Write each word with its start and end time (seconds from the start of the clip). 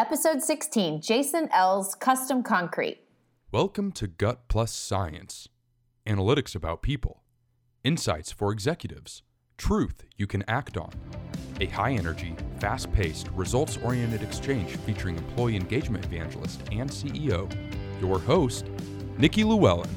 episode 0.00 0.42
16 0.42 1.02
Jason 1.02 1.46
Ells 1.52 1.94
Custom 1.94 2.42
Concrete. 2.42 3.02
Welcome 3.52 3.92
to 3.92 4.06
Gut 4.06 4.48
Plus 4.48 4.72
Science 4.72 5.50
analytics 6.06 6.54
about 6.54 6.80
people, 6.80 7.22
insights 7.84 8.32
for 8.32 8.50
executives, 8.50 9.22
truth 9.58 10.04
you 10.16 10.26
can 10.26 10.42
act 10.48 10.78
on. 10.78 10.90
A 11.60 11.66
high 11.66 11.92
energy, 11.92 12.34
fast 12.60 12.90
paced, 12.94 13.28
results 13.32 13.76
oriented 13.84 14.22
exchange 14.22 14.74
featuring 14.86 15.18
employee 15.18 15.56
engagement 15.56 16.02
evangelist 16.06 16.62
and 16.72 16.88
CEO, 16.88 17.54
your 18.00 18.18
host, 18.18 18.70
Nikki 19.18 19.44
Llewellyn. 19.44 19.90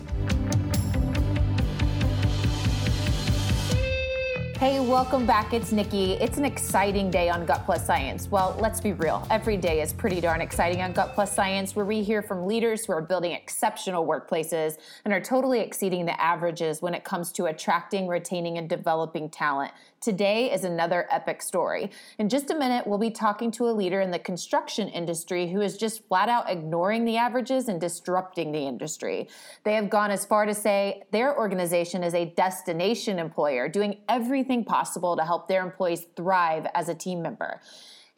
Hey, 4.64 4.80
welcome 4.80 5.25
back. 5.25 5.54
It's 5.54 5.73
Nikki. 5.73 6.14
It's 6.14 6.38
an 6.38 6.46
exciting 6.46 7.11
day 7.11 7.27
on 7.27 7.46
Gut 7.46 7.66
Plus 7.66 7.86
Science. 7.86 8.32
Well, 8.32 8.55
let's 8.61 8.79
be 8.79 8.93
real. 8.93 9.28
Every 9.29 9.57
day 9.57 9.82
is 9.82 9.91
pretty 9.91 10.21
darn 10.21 10.39
exciting 10.39 10.82
on 10.82 10.93
Gut 10.93 11.14
Plus 11.14 11.36
Science, 11.36 11.75
where 11.75 11.84
we 11.84 12.01
hear 12.01 12.21
from 12.21 12.47
leaders 12.47 12.86
who 12.86 12.93
are 12.93 13.02
building 13.02 13.33
exceptional 13.33 14.07
workplaces 14.07 14.78
and 15.04 15.14
are 15.14 15.19
totally 15.19 15.60
exceeding 15.60 16.05
the 16.05 16.18
averages 16.18 16.82
when 16.82 16.93
it 16.93 17.04
comes 17.04 17.33
to 17.33 17.47
attracting, 17.47 18.07
retaining, 18.07 18.57
and 18.57 18.69
developing 18.69 19.28
talent. 19.28 19.74
Today 20.04 20.52
is 20.52 20.66
another 20.66 21.07
epic 21.10 21.42
story. 21.42 21.89
In 22.20 22.28
just 22.28 22.52
a 22.52 22.56
minute, 22.56 22.86
we'll 22.86 22.98
be 22.98 23.10
talking 23.10 23.52
to 23.52 23.70
a 23.70 23.71
leader 23.71 24.02
in 24.02 24.11
the 24.11 24.20
construction 24.20 24.89
industry 24.89 25.50
who 25.50 25.61
is 25.61 25.78
just 25.78 26.06
flat 26.10 26.28
out 26.28 26.52
ignoring 26.52 27.06
the 27.06 27.16
averages 27.16 27.70
and 27.70 27.80
disrupting 27.80 28.52
the 28.52 28.60
industry. 28.60 29.30
They 29.64 29.75
have 29.75 29.89
gone 29.89 30.11
as 30.11 30.25
far 30.25 30.46
to 30.46 30.54
say 30.54 31.04
their 31.11 31.38
organization 31.38 32.03
is 32.03 32.14
a 32.16 32.25
destination 32.25 33.17
employer, 33.17 33.70
doing 33.70 34.00
everything 34.09 34.66
possible 34.66 35.16
to 35.16 35.23
help 35.23 35.47
their 35.47 35.64
employees 35.64 36.06
thrive 36.17 36.67
as 36.75 36.89
a 36.89 36.95
team 36.95 37.22
member. 37.22 37.61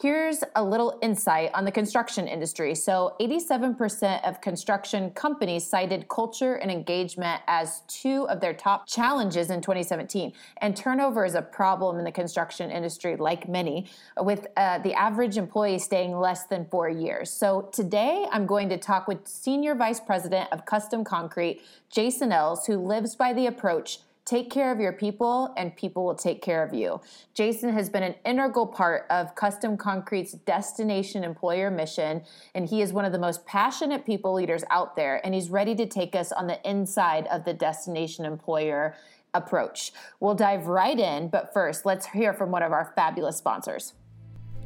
Here's 0.01 0.43
a 0.57 0.61
little 0.63 0.99
insight 1.01 1.51
on 1.53 1.63
the 1.63 1.71
construction 1.71 2.27
industry. 2.27 2.75
So, 2.75 3.15
87% 3.21 4.27
of 4.27 4.41
construction 4.41 5.09
companies 5.11 5.65
cited 5.65 6.09
culture 6.09 6.55
and 6.55 6.69
engagement 6.69 7.41
as 7.47 7.81
two 7.87 8.27
of 8.27 8.41
their 8.41 8.53
top 8.53 8.87
challenges 8.87 9.49
in 9.49 9.61
2017. 9.61 10.33
And 10.57 10.75
turnover 10.75 11.23
is 11.23 11.35
a 11.35 11.41
problem 11.41 11.97
in 11.97 12.03
the 12.03 12.11
construction 12.11 12.71
industry, 12.71 13.15
like 13.15 13.47
many, 13.47 13.87
with 14.19 14.47
uh, 14.57 14.79
the 14.79 14.93
average 14.95 15.37
employee 15.37 15.79
staying 15.79 16.19
less 16.19 16.43
than 16.43 16.65
four 16.65 16.89
years. 16.89 17.31
So, 17.31 17.69
today 17.71 18.25
I'm 18.33 18.45
going 18.45 18.67
to 18.67 18.77
talk 18.77 19.07
with 19.07 19.25
Senior 19.25 19.75
Vice 19.75 20.01
President 20.01 20.51
of 20.51 20.65
Custom 20.65 21.05
Concrete, 21.05 21.61
Jason 21.89 22.33
Ells, 22.33 22.65
who 22.65 22.75
lives 22.79 23.15
by 23.15 23.31
the 23.31 23.47
approach 23.47 23.99
Take 24.25 24.49
care 24.49 24.71
of 24.71 24.79
your 24.79 24.91
people, 24.91 25.53
and 25.55 25.75
people 25.75 26.03
will 26.03 26.15
take 26.15 26.41
care 26.41 26.63
of 26.63 26.73
you. 26.73 26.99
Jason 27.35 27.71
has 27.71 27.91
been 27.91 28.01
an 28.01 28.15
integral 28.25 28.65
part 28.65 29.05
of 29.11 29.35
Custom 29.35 29.77
Concrete's 29.77 30.31
destination 30.31 31.23
employer 31.23 31.69
mission, 31.69 32.23
and 32.55 32.67
he 32.67 32.81
is 32.81 32.91
one 32.91 33.05
of 33.05 33.11
the 33.11 33.19
most 33.19 33.45
passionate 33.45 34.03
people 34.03 34.33
leaders 34.33 34.63
out 34.71 34.95
there, 34.95 35.23
and 35.23 35.35
he's 35.35 35.51
ready 35.51 35.75
to 35.75 35.85
take 35.85 36.15
us 36.15 36.31
on 36.31 36.47
the 36.47 36.59
inside 36.67 37.27
of 37.27 37.45
the 37.45 37.53
destination 37.53 38.25
employer 38.25 38.95
approach. 39.35 39.91
We'll 40.19 40.33
dive 40.33 40.65
right 40.65 40.99
in, 40.99 41.27
but 41.27 41.53
first, 41.53 41.85
let's 41.85 42.07
hear 42.07 42.33
from 42.33 42.49
one 42.49 42.63
of 42.63 42.71
our 42.71 42.93
fabulous 42.95 43.37
sponsors. 43.37 43.93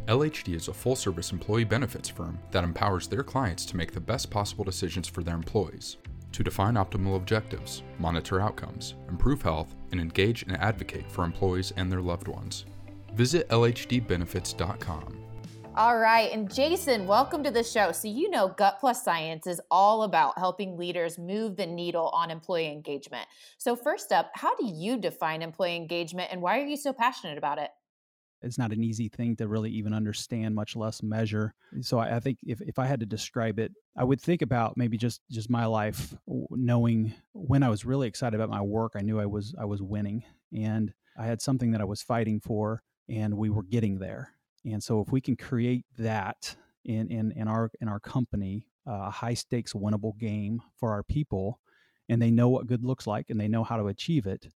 LHD 0.07 0.55
is 0.55 0.69
a 0.69 0.73
full 0.73 0.95
service 0.95 1.33
employee 1.33 1.65
benefits 1.65 2.07
firm 2.07 2.39
that 2.51 2.63
empowers 2.63 3.09
their 3.09 3.23
clients 3.23 3.65
to 3.65 3.75
make 3.75 3.91
the 3.91 3.99
best 3.99 4.29
possible 4.29 4.63
decisions 4.63 5.09
for 5.09 5.21
their 5.21 5.35
employees 5.35 5.97
to 6.31 6.43
define 6.43 6.75
optimal 6.75 7.15
objectives, 7.15 7.83
monitor 7.97 8.39
outcomes, 8.39 8.95
improve 9.07 9.41
health, 9.41 9.75
and 9.91 9.99
engage 9.99 10.43
and 10.43 10.55
advocate 10.57 11.09
for 11.11 11.23
employees 11.23 11.73
and 11.75 11.91
their 11.91 12.01
loved 12.01 12.27
ones. 12.27 12.65
Visit 13.13 13.47
LHDbenefits.com. 13.49 15.19
All 15.75 15.97
right, 15.97 16.31
and 16.33 16.53
Jason, 16.53 17.07
welcome 17.07 17.43
to 17.43 17.51
the 17.51 17.63
show. 17.63 17.91
So, 17.91 18.07
you 18.07 18.29
know, 18.29 18.49
Gut 18.57 18.79
Plus 18.79 19.03
Science 19.03 19.47
is 19.47 19.61
all 19.71 20.03
about 20.03 20.37
helping 20.37 20.77
leaders 20.77 21.17
move 21.17 21.55
the 21.55 21.65
needle 21.65 22.09
on 22.09 22.31
employee 22.31 22.71
engagement. 22.71 23.25
So, 23.57 23.75
first 23.75 24.11
up, 24.11 24.31
how 24.33 24.55
do 24.55 24.65
you 24.65 24.97
define 24.97 25.41
employee 25.41 25.75
engagement 25.75 26.29
and 26.31 26.41
why 26.41 26.59
are 26.59 26.65
you 26.65 26.75
so 26.75 26.91
passionate 26.91 27.37
about 27.37 27.59
it? 27.59 27.69
It's 28.41 28.57
not 28.57 28.71
an 28.71 28.83
easy 28.83 29.09
thing 29.09 29.35
to 29.37 29.47
really 29.47 29.71
even 29.71 29.93
understand, 29.93 30.55
much 30.55 30.75
less 30.75 31.03
measure. 31.03 31.53
So 31.81 31.99
I, 31.99 32.17
I, 32.17 32.19
think 32.19 32.39
if, 32.45 32.61
if 32.61 32.79
I 32.79 32.85
had 32.85 32.99
to 33.01 33.05
describe 33.05 33.59
it, 33.59 33.71
I 33.97 34.03
would 34.03 34.21
think 34.21 34.41
about 34.41 34.77
maybe 34.77 34.97
just 34.97 35.21
just 35.29 35.49
my 35.49 35.65
life, 35.65 36.15
knowing 36.27 37.13
when 37.33 37.63
I 37.63 37.69
was 37.69 37.85
really 37.85 38.07
excited 38.07 38.35
about 38.35 38.49
my 38.49 38.61
work, 38.61 38.93
I 38.95 39.01
knew 39.01 39.19
I 39.19 39.25
was 39.25 39.53
I 39.59 39.65
was 39.65 39.81
winning, 39.81 40.23
and 40.55 40.93
I 41.17 41.25
had 41.25 41.41
something 41.41 41.71
that 41.71 41.81
I 41.81 41.85
was 41.85 42.01
fighting 42.01 42.39
for, 42.39 42.81
and 43.07 43.37
we 43.37 43.49
were 43.49 43.63
getting 43.63 43.99
there. 43.99 44.33
And 44.65 44.83
so 44.83 45.01
if 45.01 45.11
we 45.11 45.21
can 45.21 45.35
create 45.35 45.85
that 45.97 46.55
in 46.85 47.11
in 47.11 47.31
in 47.33 47.47
our 47.47 47.71
in 47.81 47.87
our 47.87 47.99
company, 47.99 48.67
uh, 48.87 49.07
a 49.07 49.11
high 49.11 49.33
stakes 49.33 49.73
winnable 49.73 50.17
game 50.17 50.61
for 50.79 50.91
our 50.91 51.03
people, 51.03 51.59
and 52.07 52.21
they 52.21 52.31
know 52.31 52.49
what 52.49 52.67
good 52.67 52.83
looks 52.83 53.05
like, 53.05 53.29
and 53.29 53.39
they 53.39 53.47
know 53.47 53.63
how 53.63 53.77
to 53.77 53.87
achieve 53.87 54.25
it 54.27 54.47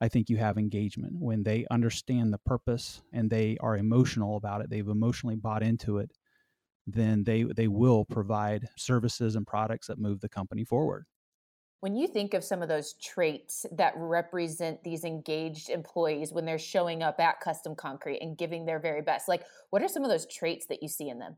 I 0.00 0.08
think 0.08 0.30
you 0.30 0.38
have 0.38 0.56
engagement 0.56 1.14
when 1.18 1.42
they 1.42 1.66
understand 1.70 2.32
the 2.32 2.38
purpose 2.38 3.02
and 3.12 3.28
they 3.28 3.58
are 3.60 3.76
emotional 3.76 4.36
about 4.36 4.62
it. 4.62 4.70
They've 4.70 4.86
emotionally 4.88 5.36
bought 5.36 5.62
into 5.62 5.98
it. 5.98 6.10
Then 6.86 7.22
they 7.24 7.42
they 7.42 7.68
will 7.68 8.06
provide 8.06 8.68
services 8.76 9.36
and 9.36 9.46
products 9.46 9.88
that 9.88 9.98
move 9.98 10.20
the 10.20 10.28
company 10.28 10.64
forward. 10.64 11.04
When 11.80 11.94
you 11.94 12.08
think 12.08 12.34
of 12.34 12.44
some 12.44 12.62
of 12.62 12.68
those 12.68 12.94
traits 12.94 13.64
that 13.72 13.94
represent 13.96 14.82
these 14.82 15.04
engaged 15.04 15.70
employees 15.70 16.32
when 16.32 16.44
they're 16.44 16.58
showing 16.58 17.02
up 17.02 17.20
at 17.20 17.40
Custom 17.40 17.74
Concrete 17.74 18.20
and 18.20 18.36
giving 18.36 18.66
their 18.66 18.78
very 18.78 19.00
best, 19.02 19.28
like 19.28 19.44
what 19.70 19.82
are 19.82 19.88
some 19.88 20.04
of 20.04 20.10
those 20.10 20.26
traits 20.26 20.66
that 20.66 20.82
you 20.82 20.88
see 20.88 21.08
in 21.08 21.18
them? 21.18 21.36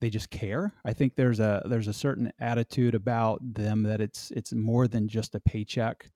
They 0.00 0.10
just 0.10 0.30
care. 0.30 0.72
I 0.84 0.92
think 0.92 1.14
there's 1.14 1.40
a 1.40 1.62
there's 1.64 1.88
a 1.88 1.92
certain 1.94 2.30
attitude 2.38 2.94
about 2.94 3.40
them 3.54 3.82
that 3.84 4.02
it's 4.02 4.30
it's 4.32 4.52
more 4.52 4.86
than 4.86 5.08
just 5.08 5.34
a 5.34 5.40
paycheck 5.40 6.10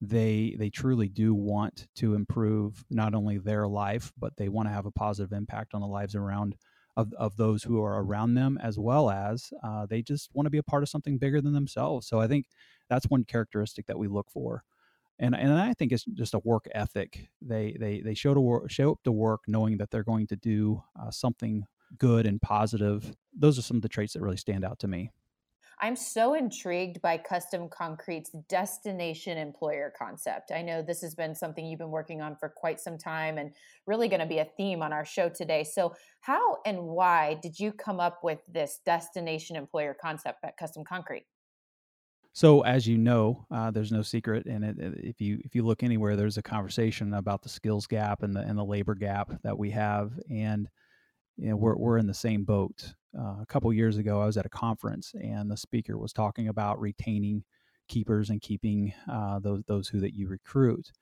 they 0.00 0.56
they 0.58 0.70
truly 0.70 1.08
do 1.08 1.34
want 1.34 1.86
to 1.94 2.14
improve 2.14 2.84
not 2.90 3.14
only 3.14 3.38
their 3.38 3.68
life 3.68 4.12
but 4.18 4.34
they 4.36 4.48
want 4.48 4.66
to 4.66 4.72
have 4.72 4.86
a 4.86 4.90
positive 4.90 5.32
impact 5.32 5.74
on 5.74 5.80
the 5.80 5.86
lives 5.86 6.14
around 6.14 6.56
of, 6.96 7.12
of 7.14 7.36
those 7.36 7.62
who 7.62 7.82
are 7.82 8.02
around 8.02 8.34
them 8.34 8.58
as 8.62 8.78
well 8.78 9.10
as 9.10 9.52
uh, 9.62 9.86
they 9.86 10.02
just 10.02 10.30
want 10.34 10.46
to 10.46 10.50
be 10.50 10.58
a 10.58 10.62
part 10.62 10.82
of 10.82 10.88
something 10.88 11.18
bigger 11.18 11.40
than 11.40 11.52
themselves. 11.52 12.06
So 12.06 12.20
i 12.20 12.26
think 12.26 12.46
that's 12.88 13.06
one 13.06 13.24
characteristic 13.24 13.86
that 13.86 13.98
we 13.98 14.08
look 14.08 14.30
for. 14.30 14.64
And 15.18 15.36
and 15.36 15.52
i 15.52 15.74
think 15.74 15.92
it's 15.92 16.04
just 16.14 16.34
a 16.34 16.40
work 16.40 16.66
ethic. 16.74 17.28
They 17.42 17.76
they 17.78 18.00
they 18.00 18.14
show 18.14 18.32
to 18.34 18.40
work 18.40 18.70
show 18.70 18.92
up 18.92 19.02
to 19.04 19.12
work 19.12 19.42
knowing 19.46 19.76
that 19.78 19.90
they're 19.90 20.02
going 20.02 20.26
to 20.28 20.36
do 20.36 20.82
uh, 21.00 21.10
something 21.10 21.64
good 21.98 22.26
and 22.26 22.40
positive. 22.40 23.14
Those 23.36 23.58
are 23.58 23.62
some 23.62 23.76
of 23.76 23.82
the 23.82 23.88
traits 23.88 24.14
that 24.14 24.22
really 24.22 24.36
stand 24.36 24.64
out 24.64 24.78
to 24.80 24.88
me 24.88 25.10
I'm 25.82 25.96
so 25.96 26.34
intrigued 26.34 27.00
by 27.00 27.16
Custom 27.16 27.68
Concrete's 27.68 28.30
destination 28.48 29.38
employer 29.38 29.92
concept. 29.98 30.52
I 30.52 30.60
know 30.60 30.82
this 30.82 31.00
has 31.00 31.14
been 31.14 31.34
something 31.34 31.64
you've 31.64 31.78
been 31.78 31.90
working 31.90 32.20
on 32.20 32.36
for 32.36 32.50
quite 32.50 32.78
some 32.78 32.98
time 32.98 33.38
and 33.38 33.52
really 33.86 34.08
going 34.08 34.20
to 34.20 34.26
be 34.26 34.38
a 34.38 34.48
theme 34.56 34.82
on 34.82 34.92
our 34.92 35.06
show 35.06 35.30
today. 35.30 35.64
So, 35.64 35.94
how 36.20 36.58
and 36.66 36.82
why 36.82 37.38
did 37.42 37.58
you 37.58 37.72
come 37.72 37.98
up 37.98 38.22
with 38.22 38.40
this 38.46 38.80
destination 38.84 39.56
employer 39.56 39.96
concept 39.98 40.44
at 40.44 40.58
Custom 40.58 40.84
Concrete? 40.84 41.24
So, 42.34 42.60
as 42.60 42.86
you 42.86 42.98
know, 42.98 43.46
uh, 43.50 43.70
there's 43.70 43.90
no 43.90 44.02
secret, 44.02 44.46
and 44.46 44.64
it, 44.64 44.76
if 44.78 45.20
you 45.20 45.40
if 45.44 45.54
you 45.54 45.62
look 45.62 45.82
anywhere, 45.82 46.14
there's 46.14 46.36
a 46.36 46.42
conversation 46.42 47.14
about 47.14 47.42
the 47.42 47.48
skills 47.48 47.86
gap 47.86 48.22
and 48.22 48.36
the 48.36 48.40
and 48.40 48.58
the 48.58 48.64
labor 48.64 48.94
gap 48.94 49.32
that 49.42 49.58
we 49.58 49.70
have, 49.70 50.12
and 50.30 50.68
you 51.40 51.50
know, 51.50 51.56
we're 51.56 51.76
we're 51.76 51.98
in 51.98 52.06
the 52.06 52.14
same 52.14 52.44
boat 52.44 52.92
uh, 53.18 53.36
a 53.40 53.46
couple 53.48 53.72
years 53.72 53.96
ago, 53.96 54.20
I 54.20 54.26
was 54.26 54.36
at 54.36 54.46
a 54.46 54.50
conference 54.50 55.12
and 55.20 55.50
the 55.50 55.56
speaker 55.56 55.98
was 55.98 56.12
talking 56.12 56.48
about 56.48 56.80
retaining 56.80 57.44
keepers 57.88 58.30
and 58.30 58.40
keeping 58.40 58.92
uh, 59.10 59.40
those 59.40 59.62
those 59.66 59.88
who 59.88 60.00
that 60.00 60.14
you 60.14 60.28
recruit. 60.28 60.92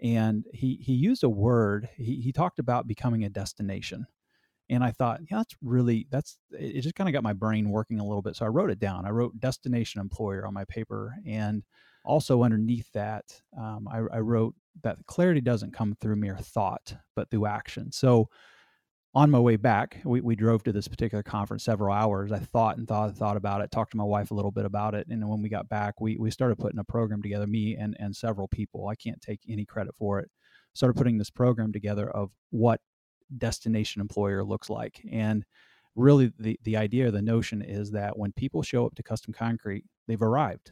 And 0.00 0.44
he 0.52 0.76
he 0.76 0.94
used 0.94 1.24
a 1.24 1.28
word. 1.28 1.88
He 1.96 2.16
he 2.20 2.32
talked 2.32 2.58
about 2.58 2.86
becoming 2.86 3.24
a 3.24 3.28
destination. 3.28 4.06
And 4.70 4.84
I 4.84 4.92
thought, 4.92 5.20
yeah, 5.28 5.38
that's 5.38 5.56
really 5.62 6.06
that's 6.10 6.38
it. 6.52 6.80
Just 6.80 6.94
kind 6.94 7.08
of 7.08 7.12
got 7.12 7.24
my 7.24 7.32
brain 7.32 7.68
working 7.70 7.98
a 7.98 8.04
little 8.06 8.22
bit. 8.22 8.36
So 8.36 8.46
I 8.46 8.48
wrote 8.48 8.70
it 8.70 8.78
down. 8.78 9.04
I 9.04 9.10
wrote 9.10 9.38
destination 9.40 10.00
employer 10.00 10.46
on 10.46 10.54
my 10.54 10.64
paper, 10.64 11.16
and 11.26 11.64
also 12.04 12.44
underneath 12.44 12.90
that, 12.92 13.24
um, 13.58 13.88
I, 13.88 13.98
I 14.16 14.20
wrote 14.20 14.54
that 14.82 14.98
clarity 15.06 15.40
doesn't 15.40 15.74
come 15.74 15.96
through 16.00 16.16
mere 16.16 16.38
thought, 16.38 16.94
but 17.16 17.28
through 17.30 17.46
action. 17.46 17.90
So 17.90 18.30
on 19.12 19.30
my 19.30 19.38
way 19.38 19.56
back, 19.56 20.00
we, 20.04 20.20
we 20.20 20.36
drove 20.36 20.62
to 20.62 20.72
this 20.72 20.86
particular 20.86 21.22
conference 21.22 21.64
several 21.64 21.92
hours. 21.92 22.30
I 22.30 22.38
thought 22.38 22.78
and 22.78 22.86
thought 22.86 23.08
and 23.08 23.16
thought 23.16 23.36
about 23.36 23.60
it, 23.60 23.70
talked 23.70 23.90
to 23.92 23.96
my 23.96 24.04
wife 24.04 24.30
a 24.30 24.34
little 24.34 24.52
bit 24.52 24.64
about 24.64 24.94
it. 24.94 25.08
And 25.08 25.28
when 25.28 25.42
we 25.42 25.48
got 25.48 25.68
back, 25.68 26.00
we, 26.00 26.16
we 26.16 26.30
started 26.30 26.58
putting 26.58 26.78
a 26.78 26.84
program 26.84 27.20
together, 27.20 27.46
me 27.46 27.76
and, 27.76 27.96
and 27.98 28.14
several 28.14 28.46
people. 28.46 28.86
I 28.86 28.94
can't 28.94 29.20
take 29.20 29.40
any 29.48 29.64
credit 29.64 29.94
for 29.98 30.20
it. 30.20 30.30
Started 30.74 30.94
putting 30.96 31.18
this 31.18 31.30
program 31.30 31.72
together 31.72 32.08
of 32.10 32.30
what 32.50 32.80
destination 33.36 34.00
employer 34.00 34.44
looks 34.44 34.70
like. 34.70 35.00
And 35.10 35.44
really 35.96 36.32
the, 36.38 36.58
the 36.62 36.76
idea, 36.76 37.10
the 37.10 37.20
notion 37.20 37.62
is 37.62 37.90
that 37.90 38.16
when 38.16 38.32
people 38.32 38.62
show 38.62 38.86
up 38.86 38.94
to 38.94 39.02
custom 39.02 39.32
concrete, 39.32 39.84
they've 40.06 40.22
arrived. 40.22 40.70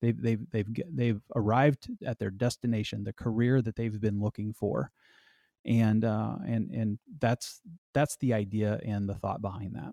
They've, 0.00 0.20
they've, 0.20 0.50
they've, 0.52 0.68
they've 0.94 1.20
arrived 1.34 1.88
at 2.06 2.20
their 2.20 2.30
destination, 2.30 3.02
the 3.02 3.12
career 3.12 3.60
that 3.62 3.74
they've 3.74 4.00
been 4.00 4.20
looking 4.20 4.52
for 4.52 4.92
and 5.64 6.04
uh, 6.04 6.36
and 6.46 6.70
and 6.70 6.98
that's 7.20 7.60
that's 7.94 8.16
the 8.18 8.34
idea 8.34 8.80
and 8.84 9.08
the 9.08 9.14
thought 9.14 9.42
behind 9.42 9.74
that. 9.74 9.92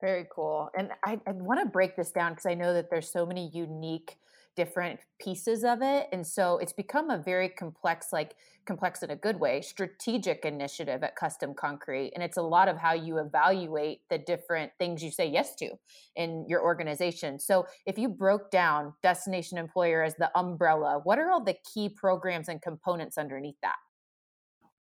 Very 0.00 0.26
cool. 0.34 0.70
And 0.76 0.90
I, 1.04 1.18
I 1.26 1.32
want 1.32 1.60
to 1.60 1.66
break 1.66 1.96
this 1.96 2.10
down 2.10 2.32
because 2.32 2.46
I 2.46 2.54
know 2.54 2.74
that 2.74 2.90
there's 2.90 3.10
so 3.10 3.24
many 3.24 3.50
unique 3.54 4.18
different 4.56 5.00
pieces 5.20 5.64
of 5.64 5.82
it 5.82 6.06
and 6.12 6.26
so 6.26 6.58
it's 6.58 6.72
become 6.72 7.10
a 7.10 7.18
very 7.18 7.48
complex 7.48 8.12
like 8.12 8.36
complex 8.66 9.02
in 9.02 9.10
a 9.10 9.16
good 9.16 9.40
way 9.40 9.60
strategic 9.60 10.44
initiative 10.44 11.02
at 11.02 11.16
custom 11.16 11.54
concrete 11.54 12.12
and 12.14 12.22
it's 12.22 12.36
a 12.36 12.42
lot 12.42 12.68
of 12.68 12.76
how 12.76 12.92
you 12.92 13.18
evaluate 13.18 14.00
the 14.10 14.18
different 14.18 14.70
things 14.78 15.02
you 15.02 15.10
say 15.10 15.26
yes 15.26 15.54
to 15.56 15.70
in 16.14 16.44
your 16.48 16.62
organization 16.62 17.38
so 17.38 17.66
if 17.84 17.98
you 17.98 18.08
broke 18.08 18.50
down 18.50 18.92
destination 19.02 19.58
employer 19.58 20.02
as 20.04 20.14
the 20.16 20.30
umbrella 20.38 21.00
what 21.02 21.18
are 21.18 21.30
all 21.30 21.42
the 21.42 21.56
key 21.72 21.88
programs 21.88 22.48
and 22.48 22.62
components 22.62 23.18
underneath 23.18 23.58
that 23.60 23.76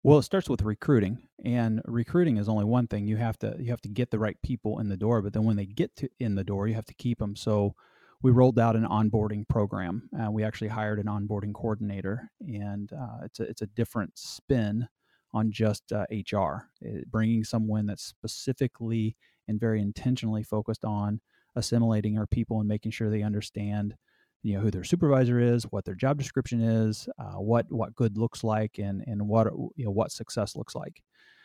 well, 0.03 0.19
it 0.19 0.23
starts 0.23 0.49
with 0.49 0.61
recruiting, 0.61 1.17
and 1.45 1.81
recruiting 1.85 2.37
is 2.37 2.49
only 2.49 2.65
one 2.65 2.87
thing. 2.87 3.07
You 3.07 3.15
have 3.17 3.39
to 3.39 3.55
you 3.57 3.71
have 3.71 3.81
to 3.81 3.89
get 3.89 4.11
the 4.11 4.19
right 4.19 4.37
people 4.43 4.79
in 4.79 4.89
the 4.89 4.97
door, 4.97 5.21
but 5.21 5.31
then 5.33 5.45
when 5.45 5.55
they 5.55 5.65
get 5.65 5.95
to 5.97 6.09
in 6.19 6.35
the 6.35 6.43
door, 6.43 6.67
you 6.67 6.75
have 6.75 6.85
to 6.85 6.93
keep 6.95 7.19
them. 7.19 7.35
So 7.35 7.73
we 8.21 8.31
rolled 8.31 8.59
out 8.59 8.75
an 8.75 8.85
onboarding 8.85 9.47
program. 9.47 10.09
Uh, 10.17 10.29
we 10.29 10.43
actually 10.43 10.69
hired 10.69 10.99
an 10.99 11.05
onboarding 11.05 11.53
coordinator, 11.53 12.29
and 12.41 12.91
uh, 12.91 13.19
it's 13.23 13.39
a 13.39 13.43
it's 13.43 13.61
a 13.61 13.67
different 13.67 14.17
spin 14.17 14.87
on 15.33 15.51
just 15.51 15.91
uh, 15.91 16.05
HR, 16.11 16.69
it, 16.81 17.01
eh, 17.01 17.03
bringing 17.09 17.43
someone 17.43 17.85
that's 17.85 18.03
specifically 18.03 19.15
and 19.47 19.59
very 19.59 19.81
intentionally 19.81 20.43
focused 20.43 20.85
on 20.85 21.21
assimilating 21.55 22.17
our 22.17 22.27
people 22.27 22.59
and 22.59 22.67
making 22.67 22.91
sure 22.91 23.09
they 23.09 23.23
understand 23.23 23.95
you 24.43 24.55
know 24.55 24.59
who 24.59 24.71
their 24.71 24.83
supervisor 24.83 25.39
is, 25.39 25.63
what 25.63 25.85
their 25.85 25.95
job 25.95 26.17
description 26.17 26.61
is, 26.61 27.07
uh, 27.17 27.39
what 27.39 27.65
what 27.69 27.95
good 27.95 28.17
looks 28.17 28.43
like, 28.43 28.77
and 28.77 29.03
and 29.07 29.27
what 29.27 29.47
you 29.75 29.85
know 29.85 29.91
what 29.91 30.11
success 30.11 30.55
looks 30.55 30.75
like. 30.75 31.01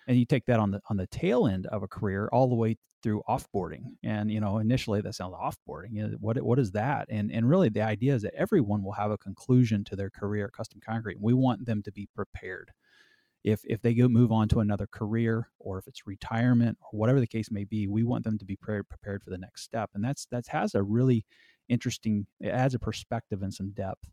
And 0.08 0.18
you 0.18 0.26
take 0.26 0.46
that 0.46 0.58
on 0.58 0.72
the 0.72 0.80
on 0.90 0.96
the 0.96 1.06
tail 1.06 1.46
end 1.46 1.66
of 1.66 1.82
a 1.82 1.88
career 1.88 2.28
all 2.32 2.48
the 2.48 2.56
way 2.56 2.76
through 3.02 3.22
offboarding. 3.28 3.82
And 4.02 4.30
you 4.30 4.40
know 4.40 4.58
initially 4.58 5.00
that 5.00 5.14
sounds 5.14 5.34
offboarding. 5.34 5.92
You 5.92 6.08
know, 6.08 6.16
what 6.20 6.42
what 6.42 6.58
is 6.58 6.72
that? 6.72 7.06
And 7.08 7.30
and 7.30 7.48
really 7.48 7.68
the 7.68 7.82
idea 7.82 8.14
is 8.14 8.22
that 8.22 8.34
everyone 8.34 8.82
will 8.82 8.92
have 8.92 9.12
a 9.12 9.18
conclusion 9.18 9.84
to 9.84 9.96
their 9.96 10.10
career 10.10 10.46
at 10.46 10.52
Custom 10.52 10.80
Concrete. 10.84 11.20
We 11.20 11.34
want 11.34 11.66
them 11.66 11.82
to 11.84 11.92
be 11.92 12.08
prepared. 12.16 12.72
If 13.44 13.60
if 13.64 13.80
they 13.80 13.94
go 13.94 14.08
move 14.08 14.32
on 14.32 14.48
to 14.48 14.58
another 14.58 14.88
career 14.90 15.48
or 15.60 15.78
if 15.78 15.86
it's 15.86 16.04
retirement 16.04 16.78
or 16.82 16.98
whatever 16.98 17.20
the 17.20 17.28
case 17.28 17.52
may 17.52 17.62
be, 17.62 17.86
we 17.86 18.02
want 18.02 18.24
them 18.24 18.38
to 18.38 18.44
be 18.44 18.56
prepared 18.56 18.88
prepared 18.88 19.22
for 19.22 19.30
the 19.30 19.38
next 19.38 19.62
step. 19.62 19.90
And 19.94 20.02
that's 20.02 20.26
that 20.32 20.48
has 20.48 20.74
a 20.74 20.82
really 20.82 21.24
interesting. 21.68 22.26
It 22.40 22.48
adds 22.48 22.74
a 22.74 22.78
perspective 22.78 23.42
and 23.42 23.52
some 23.52 23.70
depth. 23.70 24.08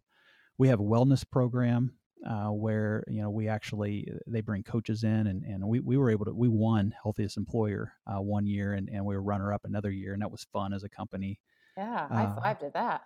We 0.57 0.68
have 0.69 0.80
a 0.80 0.84
wellness 0.84 1.24
program 1.30 1.94
uh, 2.25 2.48
where 2.48 3.04
you 3.07 3.22
know 3.22 3.30
we 3.30 3.48
actually 3.48 4.07
they 4.28 4.42
bring 4.42 4.63
coaches 4.63 5.04
in 5.04 5.28
and, 5.28 5.44
and 5.44 5.63
we, 5.68 5.80
we 5.80 5.98
were 5.98 6.10
able 6.10 6.25
to 6.25 6.34
we 6.34 6.48
won 6.48 6.94
healthiest 7.04 7.38
employer 7.38 7.94
uh, 8.07 8.22
one 8.22 8.46
year 8.46 8.74
and, 8.74 8.90
and 8.90 9.06
we 9.06 9.16
were 9.16 9.22
runner 9.22 9.54
up 9.54 9.62
another 9.66 9.92
year 9.92 10.13
and 10.13 10.22
that 10.22 10.31
was 10.31 10.46
fun 10.52 10.74
as 10.74 10.84
a 10.84 10.90
company 10.90 11.40
yeah 11.78 12.07
high 12.07 12.52
uh, 12.52 12.54
to 12.56 12.72
that 12.74 13.02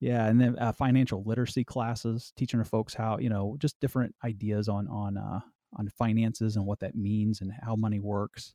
yeah 0.00 0.26
and 0.26 0.40
then 0.40 0.58
uh, 0.58 0.72
financial 0.72 1.22
literacy 1.24 1.64
classes 1.64 2.32
teaching 2.36 2.58
our 2.58 2.64
folks 2.64 2.94
how 2.94 3.18
you 3.18 3.28
know 3.28 3.56
just 3.58 3.78
different 3.78 4.14
ideas 4.24 4.68
on 4.68 4.88
on 4.88 5.16
uh, 5.16 5.40
on 5.74 5.88
finances 5.88 6.56
and 6.56 6.66
what 6.66 6.80
that 6.80 6.96
means 6.96 7.40
and 7.40 7.52
how 7.62 7.76
money 7.76 8.00
works 8.00 8.54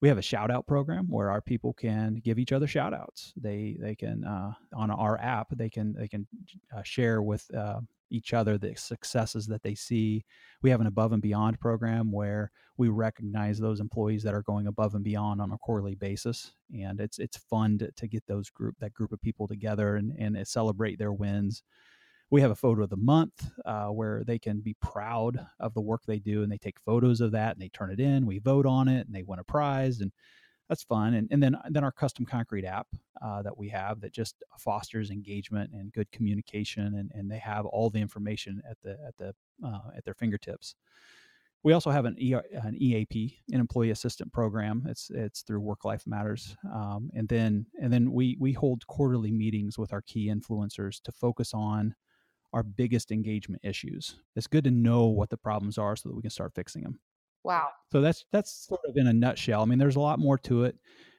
we 0.00 0.08
have 0.08 0.18
a 0.18 0.22
shout 0.22 0.50
out 0.50 0.66
program 0.66 1.06
where 1.08 1.30
our 1.30 1.40
people 1.40 1.72
can 1.72 2.20
give 2.24 2.38
each 2.38 2.52
other 2.52 2.66
shout 2.66 2.94
outs 2.94 3.32
they 3.36 3.76
they 3.80 3.94
can 3.94 4.24
uh, 4.24 4.52
on 4.74 4.90
our 4.90 5.18
app 5.20 5.48
they 5.56 5.68
can 5.68 5.92
they 5.94 6.08
can 6.08 6.26
uh, 6.76 6.82
share 6.82 7.22
with 7.22 7.52
uh, 7.54 7.80
each 8.10 8.32
other 8.32 8.58
the 8.58 8.74
successes 8.76 9.46
that 9.46 9.62
they 9.62 9.74
see. 9.74 10.24
We 10.62 10.70
have 10.70 10.80
an 10.80 10.86
above 10.86 11.12
and 11.12 11.22
beyond 11.22 11.60
program 11.60 12.10
where 12.10 12.50
we 12.76 12.88
recognize 12.88 13.58
those 13.58 13.80
employees 13.80 14.22
that 14.22 14.34
are 14.34 14.42
going 14.42 14.66
above 14.66 14.94
and 14.94 15.04
beyond 15.04 15.40
on 15.40 15.52
a 15.52 15.58
quarterly 15.58 15.94
basis 15.94 16.52
and 16.72 17.00
it's 17.00 17.18
it's 17.18 17.36
fun 17.36 17.78
to, 17.78 17.90
to 17.92 18.06
get 18.06 18.26
those 18.26 18.50
group 18.50 18.76
that 18.80 18.94
group 18.94 19.12
of 19.12 19.20
people 19.20 19.48
together 19.48 19.96
and, 19.96 20.12
and 20.18 20.46
celebrate 20.46 20.98
their 20.98 21.12
wins 21.12 21.62
we 22.30 22.40
have 22.40 22.50
a 22.50 22.56
photo 22.56 22.82
of 22.82 22.90
the 22.90 22.96
month 22.96 23.50
uh, 23.64 23.86
where 23.86 24.22
they 24.24 24.38
can 24.38 24.60
be 24.60 24.74
proud 24.80 25.46
of 25.60 25.74
the 25.74 25.80
work 25.80 26.02
they 26.06 26.18
do 26.18 26.42
and 26.42 26.52
they 26.52 26.58
take 26.58 26.78
photos 26.80 27.20
of 27.20 27.32
that 27.32 27.52
and 27.52 27.62
they 27.62 27.68
turn 27.68 27.90
it 27.90 28.00
in 28.00 28.26
we 28.26 28.38
vote 28.38 28.66
on 28.66 28.88
it 28.88 29.06
and 29.06 29.14
they 29.14 29.22
win 29.22 29.38
a 29.38 29.44
prize 29.44 30.00
and 30.00 30.12
that's 30.68 30.82
fun 30.82 31.14
and, 31.14 31.28
and 31.30 31.42
then 31.42 31.56
then 31.70 31.84
our 31.84 31.92
custom 31.92 32.26
concrete 32.26 32.66
app 32.66 32.86
uh, 33.22 33.40
that 33.42 33.56
we 33.56 33.68
have 33.68 34.00
that 34.00 34.12
just 34.12 34.42
fosters 34.58 35.10
engagement 35.10 35.70
and 35.72 35.92
good 35.92 36.10
communication 36.12 36.96
and, 36.96 37.10
and 37.14 37.30
they 37.30 37.38
have 37.38 37.64
all 37.66 37.88
the 37.88 38.00
information 38.00 38.60
at 38.68 38.76
the 38.82 38.98
at 39.06 39.16
the 39.16 39.34
uh, 39.66 39.90
at 39.96 40.04
their 40.04 40.14
fingertips 40.14 40.74
we 41.64 41.72
also 41.72 41.90
have 41.90 42.04
an, 42.04 42.16
an 42.52 42.76
EAP, 42.76 43.40
an 43.52 43.58
employee 43.58 43.90
assistant 43.90 44.32
program. 44.32 44.84
It's 44.88 45.10
it's 45.10 45.42
through 45.42 45.60
Work 45.60 45.84
Life 45.84 46.06
Matters, 46.06 46.56
um, 46.72 47.10
and 47.14 47.28
then 47.28 47.66
and 47.82 47.92
then 47.92 48.12
we 48.12 48.36
we 48.38 48.52
hold 48.52 48.86
quarterly 48.86 49.32
meetings 49.32 49.76
with 49.76 49.92
our 49.92 50.02
key 50.02 50.28
influencers 50.28 51.02
to 51.02 51.10
focus 51.10 51.52
on 51.54 51.94
our 52.52 52.62
biggest 52.62 53.12
engagement 53.12 53.62
issues. 53.64 54.16
It's 54.36 54.46
good 54.46 54.64
to 54.64 54.70
know 54.70 55.06
what 55.06 55.30
the 55.30 55.36
problems 55.36 55.78
are 55.78 55.96
so 55.96 56.08
that 56.08 56.14
we 56.14 56.22
can 56.22 56.30
start 56.30 56.54
fixing 56.54 56.82
them. 56.82 56.98
Wow. 57.44 57.68
So 57.92 58.00
that's 58.00 58.24
that's 58.32 58.66
sort 58.66 58.80
of 58.88 58.96
in 58.96 59.06
a 59.06 59.12
nutshell. 59.12 59.62
I 59.62 59.64
mean, 59.64 59.78
there's 59.78 59.96
a 59.96 60.00
lot 60.00 60.18
more 60.18 60.38
to 60.38 60.64
it, 60.64 60.76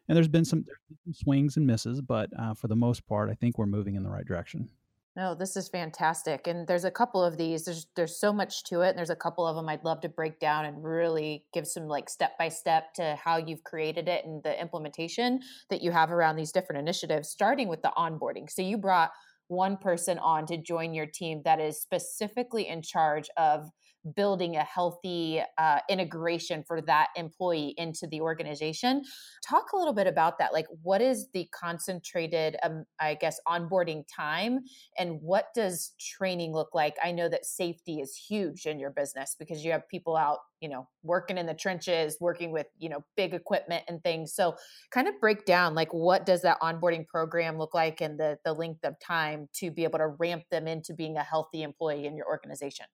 and 0.07 0.15
there's 0.15 0.27
been 0.27 0.45
some, 0.45 0.61
been 0.61 0.97
some 1.05 1.13
swings 1.13 1.57
and 1.57 1.65
misses, 1.65 2.01
but 2.01 2.29
uh, 2.37 2.53
for 2.53 2.67
the 2.67 2.75
most 2.75 3.07
part, 3.07 3.29
I 3.29 3.35
think 3.35 3.57
we're 3.57 3.65
moving 3.65 3.95
in 3.95 4.03
the 4.03 4.09
right 4.09 4.25
direction. 4.25 4.69
No, 5.15 5.35
this 5.35 5.57
is 5.57 5.67
fantastic, 5.67 6.47
and 6.47 6.67
there's 6.67 6.85
a 6.85 6.91
couple 6.91 7.23
of 7.23 7.35
these. 7.35 7.65
There's 7.65 7.87
there's 7.95 8.19
so 8.19 8.31
much 8.31 8.63
to 8.65 8.81
it, 8.81 8.89
and 8.89 8.97
there's 8.97 9.09
a 9.09 9.15
couple 9.15 9.45
of 9.45 9.55
them 9.55 9.67
I'd 9.67 9.83
love 9.83 10.01
to 10.01 10.09
break 10.09 10.39
down 10.39 10.65
and 10.65 10.83
really 10.83 11.45
give 11.51 11.67
some 11.67 11.87
like 11.87 12.09
step 12.09 12.37
by 12.37 12.49
step 12.49 12.93
to 12.95 13.17
how 13.21 13.37
you've 13.37 13.63
created 13.63 14.07
it 14.07 14.23
and 14.25 14.41
the 14.43 14.59
implementation 14.59 15.39
that 15.69 15.81
you 15.81 15.91
have 15.91 16.11
around 16.11 16.35
these 16.35 16.51
different 16.51 16.79
initiatives. 16.79 17.29
Starting 17.29 17.67
with 17.67 17.81
the 17.81 17.91
onboarding. 17.97 18.49
So 18.49 18.61
you 18.61 18.77
brought 18.77 19.11
one 19.49 19.75
person 19.77 20.17
on 20.19 20.45
to 20.45 20.57
join 20.57 20.93
your 20.93 21.05
team 21.05 21.41
that 21.43 21.59
is 21.59 21.81
specifically 21.81 22.67
in 22.67 22.81
charge 22.81 23.29
of 23.35 23.69
building 24.15 24.55
a 24.55 24.63
healthy 24.63 25.41
uh, 25.57 25.79
integration 25.89 26.63
for 26.67 26.81
that 26.81 27.09
employee 27.15 27.73
into 27.77 28.07
the 28.07 28.21
organization. 28.21 29.03
Talk 29.47 29.71
a 29.73 29.77
little 29.77 29.93
bit 29.93 30.07
about 30.07 30.37
that. 30.39 30.53
Like, 30.53 30.67
what 30.81 31.01
is 31.01 31.27
the 31.33 31.47
concentrated, 31.51 32.57
um, 32.63 32.85
I 32.99 33.15
guess, 33.15 33.39
onboarding 33.47 34.05
time, 34.13 34.59
and 34.97 35.19
what 35.21 35.47
does 35.53 35.93
training 35.99 36.53
look 36.53 36.69
like? 36.73 36.95
I 37.03 37.11
know 37.11 37.29
that 37.29 37.45
safety 37.45 37.99
is 37.99 38.15
huge 38.15 38.65
in 38.65 38.79
your 38.79 38.91
business 38.91 39.35
because 39.37 39.63
you 39.63 39.71
have 39.71 39.87
people 39.89 40.15
out, 40.15 40.39
you 40.61 40.69
know, 40.69 40.87
working 41.03 41.37
in 41.37 41.45
the 41.45 41.53
trenches, 41.53 42.17
working 42.19 42.51
with, 42.51 42.67
you 42.77 42.89
know, 42.89 43.03
big 43.15 43.33
equipment 43.33 43.83
and 43.87 44.01
things. 44.03 44.33
So, 44.33 44.55
kind 44.91 45.07
of 45.07 45.19
break 45.19 45.45
down 45.45 45.75
like 45.75 45.93
what 45.93 46.25
does 46.25 46.41
that 46.43 46.59
onboarding 46.61 47.07
program 47.07 47.57
look 47.57 47.73
like, 47.73 48.01
and 48.01 48.19
the 48.19 48.37
the 48.45 48.53
length 48.53 48.83
of 48.83 48.99
time 48.99 49.47
to 49.55 49.71
be 49.71 49.83
able 49.83 49.99
to 49.99 50.07
ramp 50.07 50.43
them 50.51 50.67
into 50.67 50.93
being 50.93 51.17
a 51.17 51.23
healthy 51.23 51.63
employee 51.63 52.05
in 52.05 52.15
your 52.15 52.27
organization. 52.27 52.85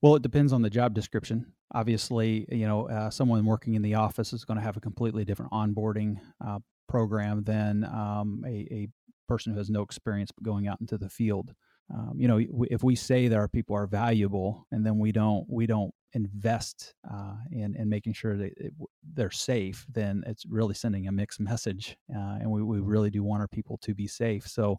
Well, 0.00 0.14
it 0.14 0.22
depends 0.22 0.52
on 0.52 0.62
the 0.62 0.70
job 0.70 0.94
description. 0.94 1.52
Obviously, 1.74 2.46
you 2.50 2.66
know, 2.66 2.88
uh, 2.88 3.10
someone 3.10 3.44
working 3.44 3.74
in 3.74 3.82
the 3.82 3.94
office 3.94 4.32
is 4.32 4.44
going 4.44 4.58
to 4.58 4.62
have 4.62 4.76
a 4.76 4.80
completely 4.80 5.24
different 5.24 5.52
onboarding 5.52 6.16
uh, 6.44 6.60
program 6.88 7.42
than 7.42 7.84
um, 7.84 8.44
a, 8.46 8.68
a, 8.70 8.88
person 9.28 9.52
who 9.52 9.58
has 9.58 9.68
no 9.68 9.82
experience 9.82 10.30
going 10.42 10.68
out 10.68 10.80
into 10.80 10.96
the 10.96 11.10
field. 11.10 11.52
Um, 11.92 12.14
you 12.16 12.26
know, 12.26 12.40
if 12.70 12.82
we 12.82 12.96
say 12.96 13.28
that 13.28 13.36
our 13.36 13.46
people 13.46 13.76
are 13.76 13.86
valuable 13.86 14.66
and 14.72 14.86
then 14.86 14.98
we 14.98 15.12
don't 15.12 15.44
we 15.50 15.66
don't 15.66 15.92
invest 16.14 16.94
uh, 17.12 17.34
in 17.52 17.76
in 17.76 17.90
making 17.90 18.14
sure 18.14 18.38
that 18.38 18.52
it, 18.56 18.72
they're 19.12 19.30
safe, 19.30 19.84
then 19.92 20.22
it's 20.26 20.46
really 20.46 20.72
sending 20.72 21.08
a 21.08 21.12
mixed 21.12 21.40
message. 21.40 21.98
Uh, 22.10 22.38
and 22.40 22.50
we, 22.50 22.62
we 22.62 22.80
really 22.80 23.10
do 23.10 23.22
want 23.22 23.42
our 23.42 23.48
people 23.48 23.76
to 23.82 23.94
be 23.94 24.06
safe. 24.06 24.48
So 24.48 24.78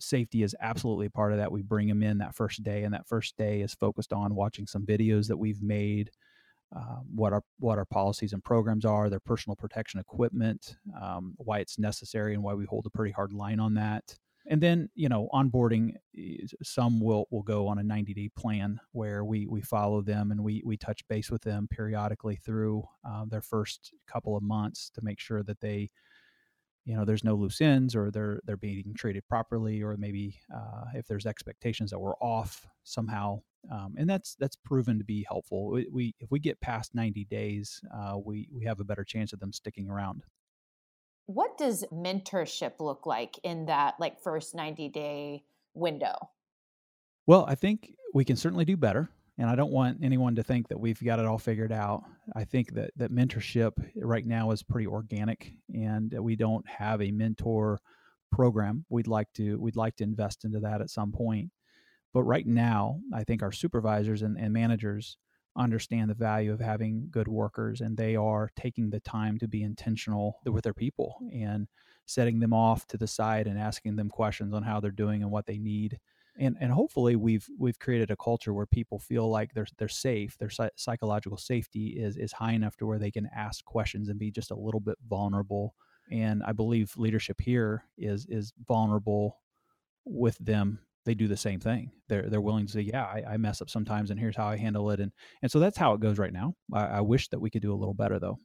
safety 0.00 0.42
is 0.42 0.54
absolutely 0.60 1.08
part 1.08 1.32
of 1.32 1.38
that. 1.38 1.52
We 1.52 1.62
bring 1.62 1.88
them 1.88 2.02
in 2.02 2.18
that 2.18 2.34
first 2.34 2.62
day, 2.62 2.84
and 2.84 2.94
that 2.94 3.06
first 3.06 3.36
day 3.36 3.60
is 3.60 3.74
focused 3.74 4.12
on 4.12 4.34
watching 4.34 4.66
some 4.66 4.84
videos 4.84 5.28
that 5.28 5.36
we've 5.36 5.62
made, 5.62 6.10
uh, 6.74 7.00
what 7.14 7.32
our 7.32 7.42
what 7.58 7.78
our 7.78 7.84
policies 7.84 8.32
and 8.32 8.42
programs 8.42 8.84
are, 8.84 9.10
their 9.10 9.20
personal 9.20 9.56
protection 9.56 10.00
equipment, 10.00 10.76
um, 11.00 11.34
why 11.36 11.58
it's 11.58 11.78
necessary, 11.78 12.34
and 12.34 12.42
why 12.42 12.54
we 12.54 12.64
hold 12.64 12.86
a 12.86 12.90
pretty 12.90 13.12
hard 13.12 13.32
line 13.32 13.60
on 13.60 13.74
that. 13.74 14.16
And 14.48 14.60
then 14.60 14.88
you 14.94 15.08
know 15.08 15.28
onboarding, 15.32 15.92
some 16.62 17.00
will 17.00 17.26
will 17.30 17.42
go 17.42 17.68
on 17.68 17.78
a 17.78 17.82
90 17.82 18.14
day 18.14 18.30
plan 18.36 18.80
where 18.92 19.24
we 19.24 19.46
we 19.46 19.60
follow 19.60 20.02
them 20.02 20.30
and 20.30 20.42
we 20.42 20.62
we 20.64 20.76
touch 20.76 21.06
base 21.08 21.30
with 21.30 21.42
them 21.42 21.68
periodically 21.70 22.36
through 22.36 22.84
uh, 23.08 23.24
their 23.26 23.42
first 23.42 23.94
couple 24.08 24.36
of 24.36 24.42
months 24.42 24.90
to 24.94 25.00
make 25.02 25.20
sure 25.20 25.42
that 25.42 25.60
they 25.60 25.90
you 26.84 26.96
know 26.96 27.04
there's 27.04 27.24
no 27.24 27.34
loose 27.34 27.60
ends 27.60 27.94
or 27.94 28.10
they're 28.10 28.40
they're 28.44 28.56
being 28.56 28.94
treated 28.96 29.26
properly 29.28 29.82
or 29.82 29.96
maybe 29.96 30.38
uh, 30.54 30.84
if 30.94 31.06
there's 31.06 31.26
expectations 31.26 31.90
that 31.90 31.98
we're 31.98 32.16
off 32.16 32.66
somehow 32.84 33.40
um, 33.70 33.94
and 33.96 34.08
that's 34.08 34.34
that's 34.36 34.56
proven 34.56 34.98
to 34.98 35.04
be 35.04 35.24
helpful. 35.28 35.70
We, 35.70 35.86
we 35.90 36.14
if 36.18 36.30
we 36.30 36.40
get 36.40 36.60
past 36.60 36.94
90 36.94 37.24
days 37.26 37.80
uh, 37.94 38.18
we 38.18 38.48
we 38.52 38.64
have 38.64 38.80
a 38.80 38.84
better 38.84 39.04
chance 39.04 39.32
of 39.32 39.40
them 39.40 39.52
sticking 39.52 39.88
around. 39.88 40.24
What 41.26 41.56
does 41.56 41.84
mentorship 41.92 42.80
look 42.80 43.06
like 43.06 43.38
in 43.44 43.66
that 43.66 43.94
like 44.00 44.20
first 44.20 44.54
90 44.54 44.88
day 44.88 45.44
window? 45.74 46.16
Well 47.26 47.44
i 47.48 47.54
think 47.54 47.94
we 48.14 48.24
can 48.24 48.36
certainly 48.36 48.64
do 48.64 48.76
better 48.76 49.08
and 49.42 49.50
I 49.50 49.56
don't 49.56 49.72
want 49.72 49.98
anyone 50.04 50.36
to 50.36 50.44
think 50.44 50.68
that 50.68 50.78
we've 50.78 51.02
got 51.02 51.18
it 51.18 51.26
all 51.26 51.36
figured 51.36 51.72
out. 51.72 52.04
I 52.36 52.44
think 52.44 52.74
that 52.74 52.92
that 52.94 53.10
mentorship 53.10 53.72
right 53.96 54.24
now 54.24 54.52
is 54.52 54.62
pretty 54.62 54.86
organic, 54.86 55.52
and 55.74 56.14
we 56.16 56.36
don't 56.36 56.64
have 56.68 57.02
a 57.02 57.10
mentor 57.10 57.80
program. 58.30 58.84
We'd 58.88 59.08
like 59.08 59.26
to 59.34 59.58
we'd 59.58 59.74
like 59.74 59.96
to 59.96 60.04
invest 60.04 60.44
into 60.44 60.60
that 60.60 60.80
at 60.80 60.90
some 60.90 61.10
point, 61.10 61.50
but 62.14 62.22
right 62.22 62.46
now, 62.46 63.00
I 63.12 63.24
think 63.24 63.42
our 63.42 63.50
supervisors 63.50 64.22
and, 64.22 64.38
and 64.38 64.52
managers 64.52 65.16
understand 65.56 66.08
the 66.08 66.14
value 66.14 66.52
of 66.52 66.60
having 66.60 67.08
good 67.10 67.26
workers, 67.26 67.80
and 67.80 67.96
they 67.96 68.14
are 68.14 68.52
taking 68.54 68.90
the 68.90 69.00
time 69.00 69.40
to 69.40 69.48
be 69.48 69.64
intentional 69.64 70.36
with 70.46 70.62
their 70.62 70.72
people 70.72 71.16
and 71.34 71.66
setting 72.06 72.38
them 72.38 72.52
off 72.52 72.86
to 72.86 72.96
the 72.96 73.08
side 73.08 73.48
and 73.48 73.58
asking 73.58 73.96
them 73.96 74.08
questions 74.08 74.54
on 74.54 74.62
how 74.62 74.78
they're 74.78 74.92
doing 74.92 75.20
and 75.20 75.32
what 75.32 75.46
they 75.46 75.58
need 75.58 75.98
and 76.38 76.56
and 76.60 76.72
hopefully 76.72 77.16
we've 77.16 77.46
we've 77.58 77.78
created 77.78 78.10
a 78.10 78.16
culture 78.16 78.54
where 78.54 78.66
people 78.66 78.98
feel 78.98 79.28
like 79.28 79.52
they're 79.52 79.66
they're 79.78 79.88
safe 79.88 80.36
their 80.38 80.50
psychological 80.76 81.36
safety 81.36 81.88
is 81.88 82.16
is 82.16 82.32
high 82.32 82.52
enough 82.52 82.76
to 82.76 82.86
where 82.86 82.98
they 82.98 83.10
can 83.10 83.28
ask 83.34 83.64
questions 83.64 84.08
and 84.08 84.18
be 84.18 84.30
just 84.30 84.50
a 84.50 84.56
little 84.56 84.80
bit 84.80 84.96
vulnerable. 85.08 85.74
And 86.10 86.42
i 86.44 86.52
believe 86.52 86.92
leadership 86.96 87.40
here 87.40 87.84
is 87.98 88.26
is 88.28 88.52
vulnerable 88.66 89.38
with 90.04 90.36
them. 90.38 90.80
They 91.04 91.14
do 91.14 91.28
the 91.28 91.36
same 91.36 91.60
thing. 91.60 91.90
They're 92.08 92.28
they're 92.28 92.40
willing 92.40 92.66
to 92.66 92.72
say 92.72 92.80
yeah 92.80 93.04
I, 93.04 93.34
I 93.34 93.36
mess 93.36 93.60
up 93.60 93.70
sometimes 93.70 94.10
and 94.10 94.18
here's 94.18 94.36
how 94.36 94.46
i 94.46 94.56
handle 94.56 94.90
it. 94.90 95.00
And 95.00 95.12
and 95.42 95.50
so 95.50 95.58
that's 95.58 95.78
how 95.78 95.94
it 95.94 96.00
goes 96.00 96.18
right 96.18 96.32
now. 96.32 96.54
I, 96.72 96.84
I 96.86 97.00
wish 97.00 97.28
that 97.28 97.40
we 97.40 97.50
could 97.50 97.62
do 97.62 97.72
a 97.72 97.76
little 97.76 97.94
better 97.94 98.18
though. 98.18 98.38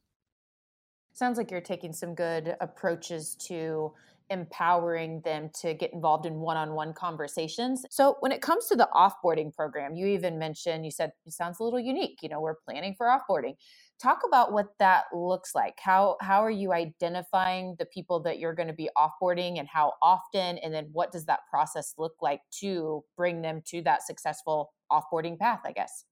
Sounds 1.14 1.36
like 1.36 1.50
you're 1.50 1.60
taking 1.60 1.92
some 1.92 2.14
good 2.14 2.54
approaches 2.60 3.34
to 3.46 3.92
empowering 4.30 5.20
them 5.24 5.50
to 5.60 5.74
get 5.74 5.92
involved 5.92 6.26
in 6.26 6.34
one-on-one 6.34 6.92
conversations. 6.92 7.84
So 7.90 8.16
when 8.20 8.32
it 8.32 8.42
comes 8.42 8.66
to 8.66 8.76
the 8.76 8.88
offboarding 8.94 9.54
program, 9.54 9.94
you 9.94 10.06
even 10.06 10.38
mentioned 10.38 10.84
you 10.84 10.90
said 10.90 11.12
it 11.26 11.32
sounds 11.32 11.60
a 11.60 11.64
little 11.64 11.80
unique, 11.80 12.18
you 12.22 12.28
know, 12.28 12.40
we're 12.40 12.56
planning 12.64 12.94
for 12.96 13.06
offboarding. 13.06 13.54
Talk 14.00 14.20
about 14.26 14.52
what 14.52 14.68
that 14.78 15.04
looks 15.12 15.54
like. 15.54 15.74
How 15.80 16.16
how 16.20 16.44
are 16.44 16.50
you 16.50 16.72
identifying 16.72 17.74
the 17.78 17.86
people 17.86 18.20
that 18.20 18.38
you're 18.38 18.54
going 18.54 18.68
to 18.68 18.74
be 18.74 18.90
offboarding 18.96 19.58
and 19.58 19.66
how 19.66 19.94
often 20.02 20.58
and 20.58 20.72
then 20.72 20.88
what 20.92 21.10
does 21.10 21.24
that 21.26 21.40
process 21.50 21.94
look 21.98 22.14
like 22.20 22.40
to 22.60 23.02
bring 23.16 23.42
them 23.42 23.60
to 23.66 23.82
that 23.82 24.06
successful 24.06 24.72
offboarding 24.92 25.38
path, 25.38 25.60
I 25.64 25.72
guess? 25.72 26.04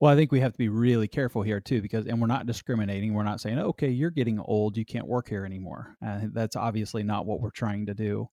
Well, 0.00 0.12
I 0.12 0.16
think 0.16 0.30
we 0.30 0.40
have 0.40 0.52
to 0.52 0.58
be 0.58 0.68
really 0.68 1.08
careful 1.08 1.42
here 1.42 1.60
too, 1.60 1.82
because 1.82 2.06
and 2.06 2.20
we're 2.20 2.28
not 2.28 2.46
discriminating. 2.46 3.14
We're 3.14 3.24
not 3.24 3.40
saying, 3.40 3.58
okay, 3.58 3.88
you're 3.88 4.10
getting 4.10 4.38
old, 4.38 4.76
you 4.76 4.84
can't 4.84 5.08
work 5.08 5.28
here 5.28 5.44
anymore. 5.44 5.96
Uh, 6.04 6.20
that's 6.32 6.54
obviously 6.54 7.02
not 7.02 7.26
what 7.26 7.40
we're 7.40 7.50
trying 7.50 7.86
to 7.86 7.94
do. 7.94 8.28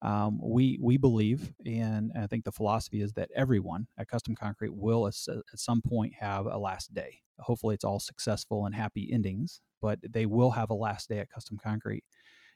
Um, 0.00 0.40
we 0.42 0.78
we 0.82 0.96
believe, 0.96 1.52
and 1.66 2.12
I 2.18 2.26
think 2.26 2.44
the 2.44 2.50
philosophy 2.52 3.02
is 3.02 3.12
that 3.12 3.30
everyone 3.36 3.86
at 3.98 4.08
Custom 4.08 4.34
Concrete 4.34 4.74
will 4.74 5.06
at, 5.06 5.14
at 5.28 5.58
some 5.58 5.82
point 5.82 6.14
have 6.18 6.46
a 6.46 6.56
last 6.56 6.94
day. 6.94 7.20
Hopefully, 7.38 7.74
it's 7.74 7.84
all 7.84 8.00
successful 8.00 8.64
and 8.64 8.74
happy 8.74 9.10
endings, 9.12 9.60
but 9.82 9.98
they 10.10 10.24
will 10.26 10.50
have 10.50 10.70
a 10.70 10.74
last 10.74 11.10
day 11.10 11.18
at 11.18 11.30
Custom 11.30 11.58
Concrete, 11.62 12.04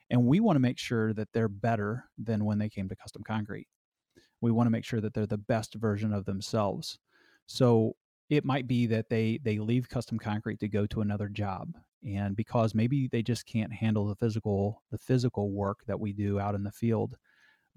and 0.09 0.25
we 0.25 0.41
want 0.41 0.57
to 0.57 0.61
make 0.61 0.79
sure 0.79 1.13
that 1.13 1.29
they're 1.35 1.49
better 1.49 2.07
than 2.17 2.45
when 2.47 2.59
they 2.59 2.71
came 2.71 2.89
to 2.89 2.97
Custom 2.97 3.23
Concrete. 3.23 3.69
We 4.41 4.51
want 4.51 4.67
to 4.67 4.73
make 4.73 4.85
sure 4.85 5.03
that 5.03 5.13
they're 5.13 5.27
the 5.27 5.37
best 5.37 5.75
version 5.75 6.13
of 6.15 6.25
themselves. 6.25 6.99
So 7.47 7.95
it 8.29 8.45
might 8.45 8.67
be 8.67 8.87
that 8.87 9.09
they 9.09 9.39
they 9.43 9.59
leave 9.59 9.89
custom 9.89 10.19
concrete 10.19 10.61
to 10.61 10.69
go 10.69 10.87
to 10.87 11.01
another 11.01 11.29
job 11.29 11.73
and 12.07 12.37
because 12.37 12.75
maybe 12.75 13.09
they 13.11 13.23
just 13.23 13.47
can't 13.47 13.73
handle 13.73 14.07
the 14.07 14.17
physical 14.17 14.83
the 14.91 14.99
physical 14.99 15.51
work 15.51 15.81
that 15.87 16.01
we 16.01 16.13
do 16.13 16.39
out 16.39 16.55
in 16.55 16.65
the 16.65 16.73
field 16.73 17.17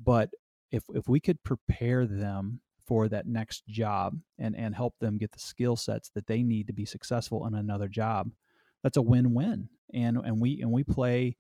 but 0.04 0.30
if 0.72 0.84
if 0.94 1.08
we 1.08 1.20
could 1.20 1.42
prepare 1.44 2.06
them 2.06 2.62
for 2.86 3.08
that 3.08 3.28
next 3.28 3.66
job 3.68 4.16
and 4.40 4.56
and 4.56 4.76
help 4.76 4.96
them 5.00 5.18
get 5.18 5.32
the 5.32 5.40
skill 5.40 5.76
sets 5.76 6.10
that 6.16 6.28
they 6.28 6.42
need 6.42 6.68
to 6.68 6.74
be 6.74 6.86
successful 6.86 7.46
in 7.46 7.54
another 7.56 7.88
job 7.88 8.30
that's 8.84 8.98
a 8.98 9.02
win-win 9.02 9.70
and 9.94 10.18
and 10.18 10.40
we 10.40 10.62
and 10.62 10.72
we 10.72 10.84
play 10.84 11.36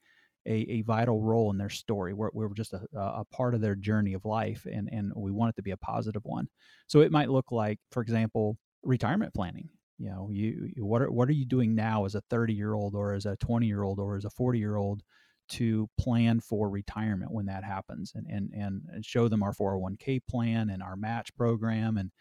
a, 0.45 0.65
a 0.69 0.81
vital 0.81 1.21
role 1.21 1.51
in 1.51 1.57
their 1.57 1.69
story. 1.69 2.13
We're, 2.13 2.29
we're 2.33 2.53
just 2.53 2.73
a, 2.73 2.81
a 2.95 3.25
part 3.25 3.53
of 3.53 3.61
their 3.61 3.75
journey 3.75 4.13
of 4.13 4.25
life, 4.25 4.65
and, 4.71 4.89
and 4.91 5.11
we 5.15 5.31
want 5.31 5.49
it 5.49 5.55
to 5.57 5.61
be 5.61 5.71
a 5.71 5.77
positive 5.77 6.23
one. 6.23 6.47
So 6.87 7.01
it 7.01 7.11
might 7.11 7.29
look 7.29 7.51
like, 7.51 7.79
for 7.91 8.01
example, 8.01 8.57
retirement 8.83 9.33
planning. 9.33 9.69
You 9.98 10.09
know, 10.09 10.29
you, 10.31 10.71
what 10.77 11.01
are 11.01 11.12
what 11.12 11.27
are 11.27 11.33
you 11.33 11.45
doing 11.45 11.75
now 11.75 12.05
as 12.05 12.15
a 12.15 12.21
30 12.29 12.53
year 12.53 12.74
old 12.74 12.95
or 12.95 13.13
as 13.13 13.25
a 13.25 13.36
20 13.38 13.67
year 13.67 13.83
old 13.83 14.00
or 14.00 14.15
as 14.15 14.25
a 14.25 14.29
40 14.29 14.57
year 14.57 14.77
old 14.77 15.01
to 15.50 15.89
plan 16.00 16.39
for 16.39 16.69
retirement 16.69 17.31
when 17.31 17.48
that 17.48 17.63
happens 17.63 18.13
and, 18.15 18.27
and 18.27 18.51
and 18.53 19.05
show 19.05 19.27
them 19.27 19.43
our 19.43 19.53
401k 19.53 20.21
plan 20.29 20.69
and 20.69 20.81
our 20.81 20.95
match 20.95 21.36
program 21.36 21.98
and 21.98 22.12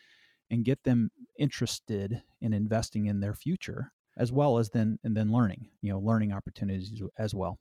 and 0.51 0.65
get 0.65 0.83
them 0.83 1.11
interested 1.39 2.23
in 2.41 2.53
investing 2.53 3.07
in 3.07 3.21
their 3.21 3.35
future 3.35 3.93
as 4.17 4.33
well 4.33 4.59
as 4.59 4.71
then 4.71 4.99
and 5.05 5.17
then 5.17 5.31
learning 5.31 5.69
you 5.83 5.93
know 5.93 5.99
learning 5.99 6.33
opportunities 6.33 7.03
as 7.19 7.35
well 7.35 7.59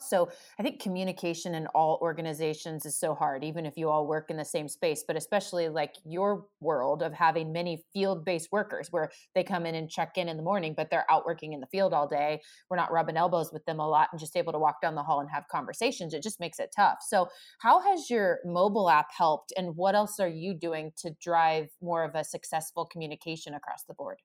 so 0.00 0.30
I 0.58 0.62
think 0.62 0.80
communication 0.80 1.54
in 1.54 1.66
all 1.68 1.98
organizations 2.02 2.86
is 2.86 2.98
so 2.98 3.14
hard, 3.14 3.44
even 3.44 3.66
if 3.66 3.76
you 3.76 3.88
all 3.88 4.06
work 4.06 4.30
in 4.30 4.36
the 4.36 4.44
same 4.44 4.68
space, 4.68 5.04
but 5.06 5.16
especially 5.16 5.68
like 5.68 5.94
your 6.04 6.46
world 6.60 7.02
of 7.02 7.12
having 7.12 7.52
many 7.52 7.84
field 7.92 8.24
based 8.24 8.50
workers 8.52 8.88
where 8.90 9.10
they 9.34 9.42
come 9.44 9.66
in 9.66 9.74
and 9.74 9.90
check 9.90 10.16
in 10.16 10.28
in 10.28 10.36
the 10.36 10.42
morning, 10.42 10.74
but 10.76 10.90
they're 10.90 11.10
out 11.10 11.26
working 11.26 11.52
in 11.52 11.60
the 11.60 11.66
field 11.66 11.92
all 11.92 12.08
day. 12.08 12.40
We're 12.68 12.76
not 12.76 12.92
rubbing 12.92 13.16
elbows 13.16 13.52
with 13.52 13.64
them 13.66 13.80
a 13.80 13.88
lot 13.88 14.08
and 14.12 14.20
just 14.20 14.36
able 14.36 14.52
to 14.52 14.58
walk 14.58 14.80
down 14.80 14.94
the 14.94 15.02
hall 15.02 15.20
and 15.20 15.30
have 15.30 15.44
conversations. 15.50 16.14
It 16.14 16.22
just 16.22 16.40
makes 16.40 16.58
it 16.58 16.72
tough. 16.74 16.98
So, 17.06 17.28
how 17.60 17.80
has 17.80 18.10
your 18.10 18.40
mobile 18.44 18.88
app 18.90 19.08
helped, 19.16 19.52
and 19.56 19.76
what 19.76 19.94
else 19.94 20.18
are 20.20 20.28
you 20.28 20.54
doing 20.54 20.92
to 20.98 21.10
drive 21.20 21.68
more 21.80 22.04
of 22.04 22.14
a 22.14 22.24
successful 22.24 22.86
communication 22.86 23.54
across 23.54 23.84
the 23.84 23.94
board? 23.94 24.18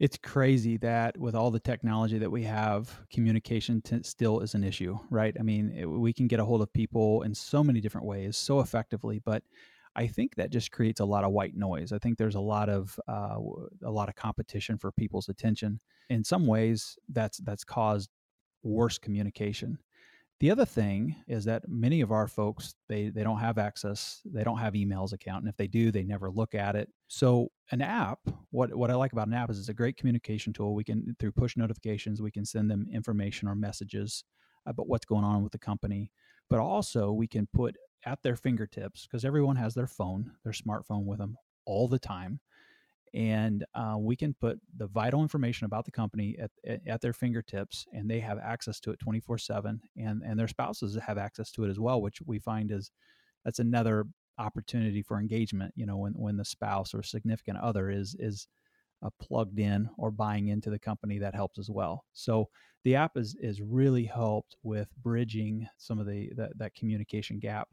It's 0.00 0.16
crazy 0.16 0.76
that 0.78 1.18
with 1.18 1.34
all 1.34 1.50
the 1.50 1.58
technology 1.58 2.18
that 2.18 2.30
we 2.30 2.44
have, 2.44 3.00
communication 3.10 3.82
t- 3.82 4.02
still 4.02 4.40
is 4.40 4.54
an 4.54 4.62
issue, 4.62 4.96
right? 5.10 5.34
I 5.38 5.42
mean, 5.42 5.72
it, 5.76 5.86
we 5.86 6.12
can 6.12 6.28
get 6.28 6.38
a 6.38 6.44
hold 6.44 6.62
of 6.62 6.72
people 6.72 7.22
in 7.22 7.34
so 7.34 7.64
many 7.64 7.80
different 7.80 8.06
ways, 8.06 8.36
so 8.36 8.60
effectively, 8.60 9.20
but 9.24 9.42
I 9.96 10.06
think 10.06 10.36
that 10.36 10.50
just 10.50 10.70
creates 10.70 11.00
a 11.00 11.04
lot 11.04 11.24
of 11.24 11.32
white 11.32 11.56
noise. 11.56 11.90
I 11.90 11.98
think 11.98 12.16
there's 12.16 12.36
a 12.36 12.40
lot 12.40 12.68
of 12.68 12.98
uh, 13.08 13.38
a 13.82 13.90
lot 13.90 14.08
of 14.08 14.14
competition 14.14 14.78
for 14.78 14.92
people's 14.92 15.28
attention. 15.28 15.80
In 16.08 16.22
some 16.22 16.46
ways, 16.46 16.96
that's 17.08 17.38
that's 17.38 17.64
caused 17.64 18.10
worse 18.62 18.98
communication. 18.98 19.78
The 20.40 20.52
other 20.52 20.64
thing 20.64 21.16
is 21.26 21.44
that 21.46 21.68
many 21.68 22.00
of 22.00 22.12
our 22.12 22.28
folks 22.28 22.74
they 22.88 23.08
they 23.08 23.24
don't 23.24 23.40
have 23.40 23.58
access, 23.58 24.20
they 24.24 24.44
don't 24.44 24.58
have 24.58 24.74
emails 24.74 25.12
account, 25.12 25.42
and 25.42 25.48
if 25.48 25.56
they 25.56 25.66
do, 25.66 25.90
they 25.90 26.04
never 26.04 26.30
look 26.30 26.54
at 26.54 26.76
it. 26.76 26.88
So 27.08 27.50
an 27.72 27.82
app, 27.82 28.20
what 28.50 28.74
what 28.74 28.90
I 28.90 28.94
like 28.94 29.12
about 29.12 29.26
an 29.26 29.34
app 29.34 29.50
is 29.50 29.58
it's 29.58 29.68
a 29.68 29.74
great 29.74 29.96
communication 29.96 30.52
tool. 30.52 30.74
We 30.74 30.84
can 30.84 31.16
through 31.18 31.32
push 31.32 31.56
notifications, 31.56 32.22
we 32.22 32.30
can 32.30 32.44
send 32.44 32.70
them 32.70 32.86
information 32.92 33.48
or 33.48 33.56
messages 33.56 34.22
about 34.64 34.88
what's 34.88 35.06
going 35.06 35.24
on 35.24 35.42
with 35.42 35.52
the 35.52 35.58
company, 35.58 36.12
but 36.48 36.60
also 36.60 37.10
we 37.10 37.26
can 37.26 37.48
put 37.52 37.76
at 38.06 38.22
their 38.22 38.36
fingertips 38.36 39.06
because 39.06 39.24
everyone 39.24 39.56
has 39.56 39.74
their 39.74 39.88
phone, 39.88 40.30
their 40.44 40.52
smartphone 40.52 41.04
with 41.04 41.18
them 41.18 41.36
all 41.66 41.88
the 41.88 41.98
time 41.98 42.38
and 43.14 43.64
uh, 43.74 43.96
we 43.98 44.16
can 44.16 44.34
put 44.40 44.58
the 44.76 44.86
vital 44.86 45.22
information 45.22 45.64
about 45.64 45.84
the 45.84 45.90
company 45.90 46.36
at, 46.40 46.80
at, 46.86 47.00
their 47.00 47.12
fingertips 47.12 47.86
and 47.92 48.10
they 48.10 48.20
have 48.20 48.38
access 48.38 48.80
to 48.80 48.90
it 48.90 48.98
24 48.98 49.38
7 49.38 49.80
and 49.96 50.22
and 50.22 50.38
their 50.38 50.48
spouses 50.48 50.96
have 51.04 51.18
access 51.18 51.50
to 51.50 51.64
it 51.64 51.70
as 51.70 51.78
well 51.78 52.00
which 52.02 52.20
we 52.26 52.38
find 52.38 52.70
is 52.70 52.90
that's 53.44 53.58
another 53.58 54.04
opportunity 54.38 55.02
for 55.02 55.18
engagement 55.18 55.72
you 55.76 55.86
know 55.86 55.96
when, 55.96 56.12
when 56.12 56.36
the 56.36 56.44
spouse 56.44 56.94
or 56.94 57.02
significant 57.02 57.58
other 57.58 57.90
is 57.90 58.16
is 58.18 58.46
uh, 59.02 59.10
plugged 59.20 59.58
in 59.58 59.88
or 59.96 60.10
buying 60.10 60.48
into 60.48 60.70
the 60.70 60.78
company 60.78 61.18
that 61.18 61.34
helps 61.34 61.58
as 61.58 61.70
well. 61.70 62.04
So 62.12 62.48
the 62.84 62.96
app 62.96 63.16
is 63.16 63.36
is 63.40 63.60
really 63.60 64.04
helped 64.04 64.56
with 64.62 64.88
bridging 65.02 65.68
some 65.76 65.98
of 65.98 66.06
the 66.06 66.30
that, 66.36 66.56
that 66.58 66.74
communication 66.74 67.38
gap 67.38 67.68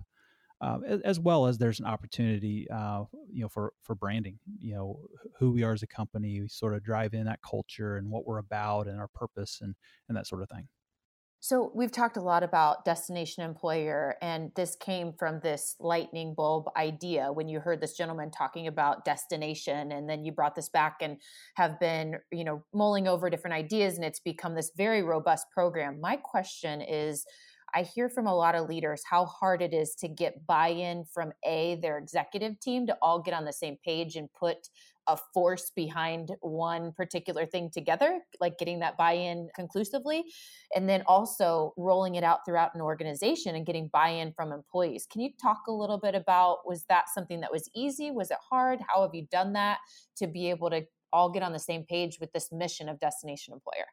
uh, 0.61 0.79
as 1.03 1.19
well 1.19 1.45
as 1.45 1.57
there's 1.57 1.79
an 1.79 1.85
opportunity, 1.85 2.67
uh, 2.69 3.03
you 3.31 3.41
know, 3.41 3.49
for 3.49 3.73
for 3.81 3.95
branding. 3.95 4.39
You 4.59 4.75
know, 4.75 4.99
who 5.39 5.51
we 5.51 5.63
are 5.63 5.73
as 5.73 5.83
a 5.83 5.87
company, 5.87 6.41
we 6.41 6.47
sort 6.47 6.73
of 6.73 6.83
drive 6.83 7.13
in 7.13 7.25
that 7.25 7.39
culture 7.41 7.97
and 7.97 8.09
what 8.09 8.25
we're 8.25 8.37
about 8.37 8.87
and 8.87 8.99
our 8.99 9.09
purpose 9.09 9.59
and 9.61 9.75
and 10.07 10.17
that 10.17 10.27
sort 10.27 10.41
of 10.41 10.49
thing. 10.49 10.67
So 11.41 11.71
we've 11.75 11.91
talked 11.91 12.17
a 12.17 12.21
lot 12.21 12.41
about 12.41 12.85
destination 12.85 13.43
employer, 13.43 14.15
and 14.19 14.51
this 14.55 14.75
came 14.75 15.13
from 15.13 15.41
this 15.41 15.75
lightning 15.79 16.33
bulb 16.33 16.65
idea 16.75 17.31
when 17.31 17.47
you 17.47 17.59
heard 17.59 17.81
this 17.81 17.95
gentleman 17.95 18.31
talking 18.31 18.65
about 18.65 19.05
destination, 19.05 19.91
and 19.91 20.09
then 20.09 20.25
you 20.25 20.31
brought 20.31 20.55
this 20.55 20.69
back 20.69 20.97
and 21.01 21.17
have 21.55 21.79
been, 21.79 22.15
you 22.31 22.45
know, 22.45 22.63
mulling 22.73 23.07
over 23.07 23.29
different 23.29 23.53
ideas, 23.53 23.93
and 23.95 24.03
it's 24.03 24.19
become 24.19 24.55
this 24.55 24.71
very 24.75 25.03
robust 25.03 25.45
program. 25.53 26.01
My 26.01 26.15
question 26.15 26.81
is 26.81 27.25
I 27.75 27.81
hear 27.81 28.07
from 28.07 28.25
a 28.25 28.33
lot 28.33 28.55
of 28.55 28.69
leaders 28.69 29.03
how 29.03 29.25
hard 29.25 29.61
it 29.61 29.73
is 29.73 29.95
to 29.95 30.07
get 30.07 30.47
buy 30.47 30.69
in 30.69 31.03
from 31.13 31.33
A, 31.45 31.77
their 31.81 31.97
executive 31.97 32.57
team 32.61 32.87
to 32.87 32.97
all 33.01 33.19
get 33.19 33.33
on 33.33 33.43
the 33.43 33.51
same 33.51 33.77
page 33.83 34.15
and 34.15 34.29
put 34.33 34.69
a 35.07 35.17
force 35.33 35.71
behind 35.75 36.31
one 36.39 36.93
particular 36.93 37.45
thing 37.45 37.69
together, 37.69 38.21
like 38.39 38.57
getting 38.57 38.79
that 38.79 38.95
buy 38.95 39.11
in 39.11 39.49
conclusively, 39.53 40.23
and 40.73 40.87
then 40.87 41.03
also 41.05 41.73
rolling 41.75 42.15
it 42.15 42.23
out 42.23 42.39
throughout 42.45 42.73
an 42.75 42.81
organization 42.81 43.55
and 43.55 43.65
getting 43.65 43.89
buy 43.91 44.07
in 44.07 44.31
from 44.31 44.53
employees. 44.53 45.05
Can 45.11 45.19
you 45.19 45.31
talk 45.39 45.63
a 45.67 45.71
little 45.71 45.97
bit 45.97 46.15
about 46.15 46.59
was 46.65 46.85
that 46.87 47.09
something 47.13 47.41
that 47.41 47.51
was 47.51 47.69
easy? 47.75 48.09
Was 48.09 48.31
it 48.31 48.37
hard? 48.49 48.79
How 48.87 49.01
have 49.01 49.13
you 49.13 49.27
done 49.29 49.51
that 49.53 49.79
to 50.15 50.27
be 50.27 50.49
able 50.49 50.69
to 50.69 50.85
all 51.11 51.29
get 51.29 51.43
on 51.43 51.51
the 51.51 51.59
same 51.59 51.83
page 51.83 52.19
with 52.21 52.31
this 52.31 52.53
mission 52.53 52.87
of 52.87 53.01
Destination 53.01 53.53
Employer? 53.53 53.87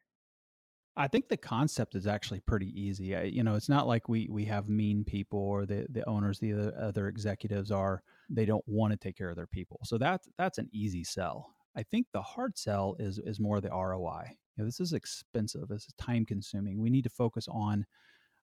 I 0.97 1.09
think 1.09 1.29
the 1.29 1.39
concept 1.39 1.95
is 1.95 2.07
actually 2.07 2.41
pretty 2.41 2.69
easy. 2.79 3.17
I, 3.17 3.23
you 3.23 3.43
know, 3.43 3.55
it's 3.55 3.69
not 3.69 3.87
like 3.87 4.09
we 4.09 4.29
we 4.31 4.45
have 4.47 4.69
mean 4.69 5.05
people 5.05 5.39
or 5.39 5.65
the 5.65 5.87
the 5.89 6.07
owners, 6.09 6.39
the 6.39 6.53
other, 6.53 6.75
other 6.79 7.09
executives 7.09 7.71
are 7.71 8.03
they 8.29 8.45
don't 8.45 8.67
want 8.67 8.93
to 8.93 8.99
take 8.99 9.17
care 9.17 9.31
of 9.31 9.37
their 9.37 9.47
people. 9.47 9.81
So 9.85 9.97
that's 9.97 10.29
that's 10.37 10.59
an 10.59 10.69
easy 10.73 11.03
sell. 11.03 11.55
I 11.75 11.83
think 11.83 12.09
the 12.13 12.21
hard 12.21 12.59
sell 12.59 12.97
is 12.99 13.19
is 13.19 13.41
more 13.41 13.61
the 13.61 13.71
ROI. 13.71 14.25
You 14.57 14.63
know, 14.63 14.65
this 14.67 14.81
is 14.81 14.93
expensive. 14.93 15.69
This 15.69 15.85
is 15.85 15.95
time 15.95 16.27
consuming. 16.27 16.79
We 16.79 16.91
need 16.91 17.05
to 17.05 17.11
focus 17.11 17.49
on 17.51 17.87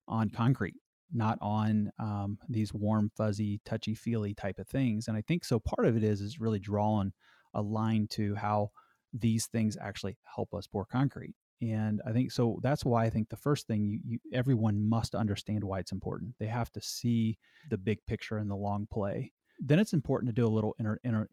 on 0.08 0.28
concrete, 0.30 0.74
not 1.12 1.38
on 1.40 1.92
um, 2.00 2.36
these 2.48 2.74
warm, 2.74 3.12
fuzzy, 3.16 3.60
touchy 3.64 3.94
feely 3.94 4.34
type 4.34 4.58
of 4.58 4.66
things. 4.66 5.06
And 5.06 5.16
I 5.16 5.22
think 5.22 5.44
so. 5.44 5.60
Part 5.60 5.86
of 5.86 5.96
it 5.96 6.02
is 6.02 6.20
is 6.20 6.40
really 6.40 6.58
drawing 6.58 7.12
a 7.54 7.62
line 7.62 8.08
to 8.10 8.34
how 8.34 8.70
these 9.12 9.46
things 9.46 9.76
actually 9.80 10.16
help 10.34 10.52
us 10.52 10.66
pour 10.66 10.84
concrete 10.84 11.34
and 11.60 12.00
i 12.06 12.12
think 12.12 12.32
so 12.32 12.58
that's 12.62 12.84
why 12.84 13.04
i 13.04 13.10
think 13.10 13.28
the 13.28 13.36
first 13.36 13.66
thing 13.66 13.84
you, 13.84 13.98
you, 14.04 14.18
everyone 14.32 14.88
must 14.88 15.14
understand 15.14 15.62
why 15.64 15.78
it's 15.78 15.92
important. 15.92 16.34
They 16.38 16.46
have 16.46 16.70
to 16.72 16.80
see 16.80 17.38
the 17.68 17.78
big 17.78 17.98
picture 18.06 18.38
and 18.38 18.50
the 18.50 18.56
long 18.56 18.86
play. 18.90 19.32
Then 19.58 19.78
it's 19.78 19.92
important 19.92 20.28
to 20.28 20.32
do 20.34 20.46
a 20.46 20.48
little 20.48 20.74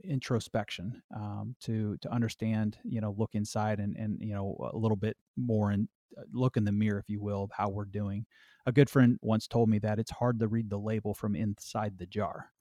introspection 0.04 1.02
um, 1.16 1.56
to 1.62 1.98
to 2.02 2.12
understand 2.12 2.78
you 2.84 3.02
know 3.02 3.16
look 3.18 3.32
inside 3.34 3.80
and 3.80 3.96
and 3.96 4.18
you 4.20 4.34
know 4.34 4.70
a 4.74 4.78
little 4.78 4.98
bit 4.98 5.16
more 5.38 5.72
and 5.72 5.88
uh, 6.18 6.24
look 6.34 6.58
in 6.58 6.66
the 6.66 6.72
mirror 6.72 7.00
if 7.00 7.10
you 7.10 7.22
will 7.22 7.44
of 7.44 7.52
how 7.54 7.70
we're 7.70 7.86
doing. 7.86 8.26
A 8.66 8.72
good 8.72 8.90
friend 8.90 9.18
once 9.22 9.48
told 9.48 9.70
me 9.70 9.80
that 9.80 10.00
it's 10.00 10.12
hard 10.12 10.40
to 10.40 10.48
read 10.48 10.70
the 10.70 10.80
label 10.80 11.14
from 11.14 11.36
inside 11.36 11.98
the 11.98 12.06
jar 12.06 12.52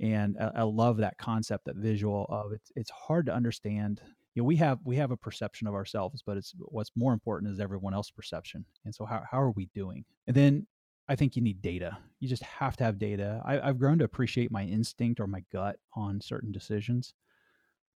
and 0.00 0.36
I, 0.38 0.50
I 0.56 0.62
love 0.62 0.98
that 0.98 1.18
concept 1.18 1.64
that 1.66 1.76
visual 1.76 2.26
of 2.28 2.52
it's 2.52 2.72
it's 2.76 2.90
hard 2.90 3.26
to 3.26 3.34
understand 3.34 4.00
you 4.34 4.42
know 4.42 4.46
we 4.46 4.56
have 4.56 4.78
we 4.84 4.96
have 4.96 5.10
a 5.10 5.16
perception 5.16 5.66
of 5.66 5.74
ourselves 5.74 6.22
but 6.24 6.36
it's 6.36 6.54
what's 6.58 6.92
more 6.96 7.12
important 7.12 7.52
is 7.52 7.60
everyone 7.60 7.94
else's 7.94 8.12
perception. 8.12 8.64
And 8.84 8.94
so 8.94 9.04
how, 9.04 9.22
how 9.30 9.40
are 9.40 9.50
we 9.50 9.68
doing? 9.74 10.04
And 10.26 10.36
then 10.36 10.66
i 11.08 11.16
think 11.16 11.36
you 11.36 11.42
need 11.42 11.60
data. 11.62 11.98
You 12.20 12.28
just 12.28 12.42
have 12.42 12.76
to 12.78 12.84
have 12.84 12.98
data. 12.98 13.42
I, 13.44 13.60
i've 13.60 13.78
grown 13.78 13.98
to 13.98 14.04
appreciate 14.04 14.50
my 14.52 14.64
instinct 14.64 15.20
or 15.20 15.26
my 15.26 15.42
gut 15.52 15.76
on 15.94 16.20
certain 16.20 16.52
decisions 16.52 17.14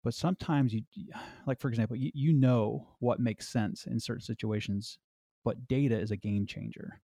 but 0.03 0.13
sometimes 0.13 0.73
you 0.73 0.81
like 1.47 1.59
for 1.59 1.69
example 1.69 1.95
you, 1.95 2.11
you 2.13 2.33
know 2.33 2.87
what 2.99 3.19
makes 3.19 3.47
sense 3.47 3.85
in 3.85 3.99
certain 3.99 4.21
situations 4.21 4.97
but 5.43 5.67
data 5.67 5.99
is 5.99 6.11
a 6.11 6.17
game 6.17 6.45
changer. 6.45 7.01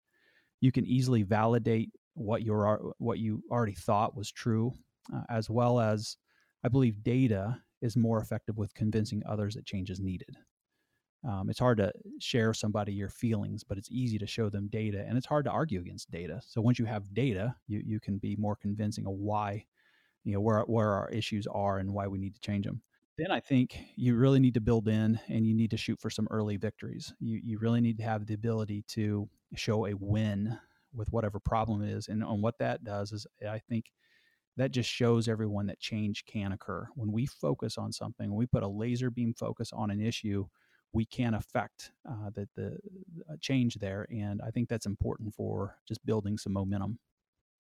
You 0.62 0.71
can 0.71 0.86
easily 0.86 1.24
validate 1.24 1.91
what 2.13 2.41
you're 2.41 2.93
what 2.98 3.19
you 3.19 3.43
already 3.50 3.74
thought 3.74 4.15
was 4.15 4.31
true 4.31 4.74
uh, 5.13 5.21
as 5.29 5.50
well 5.50 5.79
as 5.79 6.17
i 6.65 6.67
believe 6.67 7.01
data 7.01 7.57
is 7.81 7.95
more 7.95 8.19
effective 8.19 8.57
with 8.57 8.74
convincing 8.74 9.24
others 9.25 9.55
that 9.55 9.65
change 9.65 9.89
is 9.89 10.00
needed. 10.00 10.36
Um, 11.27 11.50
it's 11.50 11.59
hard 11.59 11.77
to 11.79 11.91
share 12.19 12.53
somebody 12.53 12.93
your 12.93 13.09
feelings, 13.09 13.63
but 13.63 13.77
it's 13.77 13.91
easy 13.91 14.17
to 14.19 14.27
show 14.27 14.50
them 14.50 14.69
data, 14.69 15.03
and 15.05 15.17
it's 15.17 15.27
hard 15.27 15.45
to 15.45 15.51
argue 15.51 15.81
against 15.81 16.12
data. 16.12 16.39
So 16.45 16.62
once 16.62 16.79
you 16.79 16.86
have 16.86 17.13
data, 17.13 17.55
you 17.67 17.81
you 17.86 18.00
can 18.00 18.17
be 18.19 18.36
more 18.38 18.55
convincing 18.55 19.05
of 19.05 19.13
why, 19.13 19.65
you 20.24 20.33
know, 20.33 20.39
where 20.39 20.62
where 20.62 20.93
our 20.93 21.09
issues 21.09 21.45
are 21.48 21.79
and 21.79 21.93
why 21.93 22.07
we 22.07 22.19
need 22.19 22.36
to 22.36 22.39
change 22.39 22.65
them. 22.65 22.81
Then 23.17 23.31
I 23.31 23.41
think 23.41 23.77
you 23.98 24.15
really 24.15 24.39
need 24.39 24.53
to 24.53 24.62
build 24.62 24.88
in, 24.88 25.19
and 25.27 25.45
you 25.45 25.53
need 25.53 25.71
to 25.71 25.77
shoot 25.77 26.00
for 26.00 26.09
some 26.09 26.27
early 26.31 26.55
victories. 26.55 27.13
You 27.19 27.41
you 27.43 27.59
really 27.59 27.81
need 27.81 27.98
to 27.98 28.03
have 28.03 28.25
the 28.25 28.33
ability 28.33 28.86
to 28.89 29.27
show 29.55 29.88
a 29.88 29.93
win 29.95 30.57
with 30.93 31.12
whatever 31.12 31.39
problem 31.41 31.83
is, 31.83 32.07
and 32.07 32.24
on 32.24 32.41
what 32.41 32.59
that 32.59 32.86
does 32.86 33.12
is 33.12 33.27
I 33.45 33.59
think 33.59 33.91
that 34.59 34.71
just 34.71 34.89
shows 34.89 35.27
everyone 35.29 35.67
that 35.67 35.79
change 35.79 36.25
can 36.25 36.51
occur. 36.51 36.87
When 36.95 37.11
we 37.11 37.25
focus 37.25 37.77
on 37.77 37.93
something, 37.93 38.35
we 38.35 38.45
put 38.45 38.61
a 38.61 38.67
laser 38.67 39.09
beam 39.09 39.33
focus 39.33 39.71
on 39.73 39.89
an 39.89 40.01
issue, 40.01 40.45
we 40.91 41.05
can 41.05 41.33
affect 41.33 41.91
uh, 42.09 42.29
the, 42.33 42.47
the 42.55 42.77
change 43.39 43.75
there. 43.75 44.05
And 44.11 44.41
I 44.45 44.51
think 44.51 44.67
that's 44.67 44.85
important 44.85 45.33
for 45.33 45.77
just 45.87 46.05
building 46.05 46.37
some 46.37 46.53
momentum. 46.53 46.99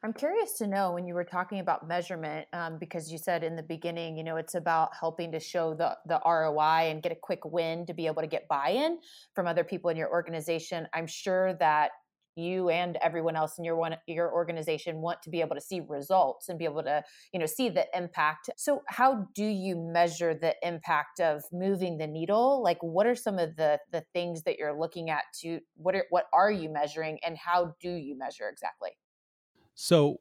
I'm 0.01 0.13
curious 0.13 0.53
to 0.59 0.67
know 0.67 0.93
when 0.93 1.05
you 1.05 1.13
were 1.13 1.25
talking 1.25 1.59
about 1.59 1.85
measurement, 1.85 2.47
um, 2.53 2.77
because 2.79 3.11
you 3.11 3.17
said 3.17 3.43
in 3.43 3.57
the 3.57 3.63
beginning, 3.63 4.17
you 4.17 4.23
know, 4.23 4.37
it's 4.37 4.55
about 4.55 4.91
helping 4.97 5.31
to 5.33 5.41
show 5.41 5.73
the 5.73 5.97
the 6.05 6.21
ROI 6.25 6.89
and 6.89 7.03
get 7.03 7.11
a 7.11 7.15
quick 7.15 7.43
win 7.43 7.85
to 7.85 7.93
be 7.93 8.07
able 8.07 8.21
to 8.21 8.27
get 8.27 8.47
buy-in 8.47 8.99
from 9.35 9.45
other 9.45 9.65
people 9.65 9.89
in 9.89 9.97
your 9.97 10.09
organization. 10.09 10.87
I'm 10.93 11.07
sure 11.07 11.53
that 11.55 11.91
you 12.39 12.69
and 12.69 12.97
everyone 13.01 13.35
else 13.35 13.57
in 13.57 13.63
your 13.63 13.75
one 13.75 13.95
your 14.07 14.31
organization 14.31 15.01
want 15.01 15.21
to 15.23 15.29
be 15.29 15.41
able 15.41 15.55
to 15.55 15.61
see 15.61 15.81
results 15.87 16.49
and 16.49 16.57
be 16.57 16.65
able 16.65 16.83
to 16.83 17.03
you 17.33 17.39
know 17.39 17.45
see 17.45 17.69
the 17.69 17.85
impact. 17.95 18.49
So 18.57 18.81
how 18.87 19.27
do 19.35 19.45
you 19.45 19.75
measure 19.75 20.33
the 20.33 20.55
impact 20.63 21.19
of 21.19 21.43
moving 21.51 21.97
the 21.97 22.07
needle? 22.07 22.63
Like 22.63 22.79
what 22.81 23.05
are 23.05 23.15
some 23.15 23.39
of 23.39 23.55
the 23.55 23.79
the 23.91 24.03
things 24.13 24.43
that 24.43 24.57
you're 24.57 24.77
looking 24.77 25.09
at 25.09 25.23
to 25.41 25.59
what 25.75 25.95
are 25.95 26.05
what 26.09 26.25
are 26.33 26.51
you 26.51 26.69
measuring 26.69 27.19
and 27.23 27.37
how 27.37 27.75
do 27.81 27.91
you 27.91 28.17
measure 28.17 28.49
exactly? 28.49 28.91
So 29.75 30.17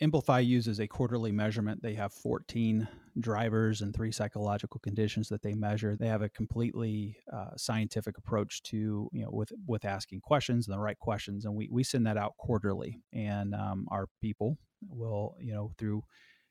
Emplify 0.00 0.38
uses 0.40 0.80
a 0.80 0.86
quarterly 0.86 1.30
measurement. 1.30 1.82
They 1.82 1.92
have 1.94 2.12
14 2.14 2.88
drivers 3.18 3.82
and 3.82 3.94
three 3.94 4.10
psychological 4.10 4.80
conditions 4.80 5.28
that 5.28 5.42
they 5.42 5.52
measure. 5.52 5.94
They 5.94 6.08
have 6.08 6.22
a 6.22 6.30
completely 6.30 7.18
uh, 7.30 7.50
scientific 7.56 8.16
approach 8.16 8.62
to 8.64 9.10
you 9.12 9.24
know 9.24 9.30
with 9.30 9.52
with 9.66 9.84
asking 9.84 10.22
questions 10.22 10.66
and 10.66 10.74
the 10.74 10.80
right 10.80 10.98
questions, 10.98 11.44
and 11.44 11.54
we 11.54 11.68
we 11.70 11.84
send 11.84 12.06
that 12.06 12.16
out 12.16 12.36
quarterly. 12.38 13.02
And 13.12 13.54
um, 13.54 13.86
our 13.90 14.06
people 14.22 14.56
will 14.88 15.36
you 15.38 15.52
know 15.52 15.72
through 15.76 16.02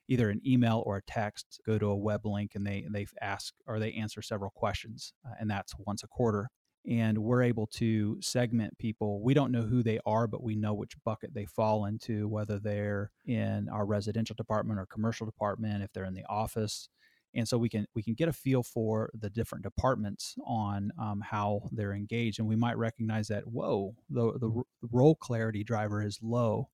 either 0.07 0.29
an 0.29 0.41
email 0.45 0.83
or 0.85 0.97
a 0.97 1.03
text 1.03 1.59
go 1.65 1.79
to 1.79 1.87
a 1.87 1.97
web 1.97 2.25
link 2.25 2.51
and 2.53 2.65
they 2.67 2.85
they 2.91 3.07
ask 3.19 3.55
or 3.65 3.79
they 3.79 3.93
answer 3.93 4.21
several 4.21 4.51
questions, 4.51 5.13
uh, 5.25 5.33
and 5.39 5.49
that's 5.49 5.73
once 5.79 6.03
a 6.03 6.07
quarter 6.07 6.49
and 6.87 7.17
we're 7.17 7.43
able 7.43 7.67
to 7.67 8.17
segment 8.21 8.77
people. 8.77 9.21
We 9.21 9.33
don't 9.33 9.51
know 9.51 9.63
who 9.63 9.83
they 9.83 9.99
are, 10.05 10.27
but 10.27 10.43
we 10.43 10.55
know 10.55 10.73
which 10.73 10.95
bucket 11.03 11.33
they 11.33 11.45
fall 11.45 11.85
into, 11.85 12.27
whether 12.27 12.59
they're 12.59 13.11
in 13.25 13.67
our 13.69 13.85
residential 13.85 14.35
department 14.35 14.79
or 14.79 14.85
commercial 14.85 15.25
department, 15.25 15.83
if 15.83 15.91
they're 15.93 16.05
in 16.05 16.13
the 16.13 16.25
office. 16.29 16.89
And 17.35 17.47
so 17.47 17.57
we 17.57 17.69
can 17.69 17.85
we 17.93 18.01
can 18.01 18.15
get 18.15 18.27
a 18.27 18.33
feel 18.33 18.63
for 18.63 19.11
the 19.13 19.29
different 19.29 19.63
departments 19.63 20.35
on 20.45 20.91
um, 20.99 21.21
how 21.21 21.69
they're 21.71 21.93
engaged, 21.93 22.39
and 22.39 22.47
we 22.47 22.55
might 22.55 22.77
recognize 22.77 23.27
that 23.27 23.45
whoa, 23.45 23.95
the 24.09 24.39
the 24.39 24.63
role 24.91 25.15
clarity 25.15 25.63
driver 25.63 26.01
is 26.03 26.19
low. 26.23 26.69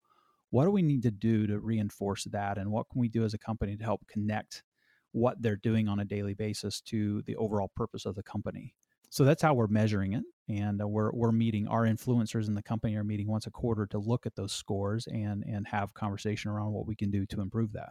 What 0.51 0.65
do 0.65 0.71
we 0.71 0.83
need 0.83 1.03
to 1.03 1.11
do 1.11 1.49
to 1.49 1.59
reinforce 1.59 2.25
that, 2.25 2.59
and 2.59 2.71
what 2.71 2.89
can 2.89 3.01
we 3.01 3.09
do 3.09 3.25
as 3.25 3.35
a 3.35 3.39
company 3.39 3.77
to 3.77 3.85
help 3.85 4.07
connect 4.07 4.63
what 5.11 5.43
they're 5.43 5.57
doing 5.57 5.89
on 5.89 5.99
a 6.01 6.05
daily 6.05 6.35
basis 6.35 6.81
to 6.83 7.23
the 7.23 7.35
overall 7.37 7.73
purpose 7.75 8.07
of 8.07 8.15
the 8.15 8.23
company? 8.23 8.75
So 9.15 9.25
that's 9.25 9.43
how 9.43 9.55
we're 9.55 9.69
measuring 9.69 10.13
it 10.13 10.25
and 10.49 10.83
uh, 10.83 10.89
we're, 10.89 11.13
we're 11.13 11.31
meeting 11.31 11.69
our 11.69 11.83
influencers 11.83 12.49
in 12.49 12.55
the 12.55 12.63
company 12.63 12.97
are 12.97 13.05
meeting 13.05 13.29
once 13.29 13.47
a 13.47 13.51
quarter 13.51 13.87
to 13.87 13.99
look 13.99 14.27
at 14.27 14.35
those 14.35 14.53
scores 14.53 15.07
and 15.07 15.45
and 15.45 15.69
have 15.69 15.95
conversation 15.95 16.51
around 16.51 16.73
what 16.73 16.85
we 16.85 16.97
can 16.97 17.11
do 17.11 17.25
to 17.25 17.41
improve 17.41 17.73
that. 17.73 17.91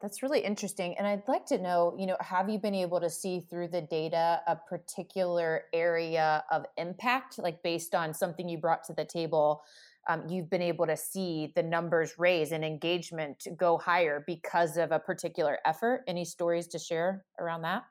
That's 0.00 0.22
really 0.22 0.40
interesting 0.40 0.96
and 0.98 1.06
i'd 1.06 1.28
like 1.28 1.46
to 1.46 1.58
know 1.58 1.94
you 1.96 2.06
know 2.06 2.16
have 2.20 2.48
you 2.50 2.58
been 2.58 2.74
able 2.74 3.00
to 3.00 3.08
see 3.08 3.46
through 3.48 3.68
the 3.68 3.82
data 3.82 4.40
a 4.48 4.56
particular 4.56 5.64
area 5.72 6.42
of 6.50 6.64
impact 6.76 7.38
like 7.38 7.62
based 7.62 7.94
on 7.94 8.12
something 8.12 8.48
you 8.48 8.58
brought 8.58 8.82
to 8.84 8.94
the 8.94 9.04
table 9.04 9.62
um, 10.08 10.24
you've 10.28 10.50
been 10.50 10.62
able 10.62 10.86
to 10.86 10.96
see 10.96 11.52
the 11.54 11.62
numbers 11.62 12.14
raise 12.18 12.50
and 12.50 12.64
engagement 12.64 13.46
go 13.56 13.78
higher 13.78 14.24
because 14.26 14.76
of 14.76 14.90
a 14.90 14.98
particular 14.98 15.60
effort? 15.64 16.02
Any 16.08 16.24
stories 16.24 16.66
to 16.68 16.78
share 16.80 17.24
around 17.38 17.62
that 17.62 17.84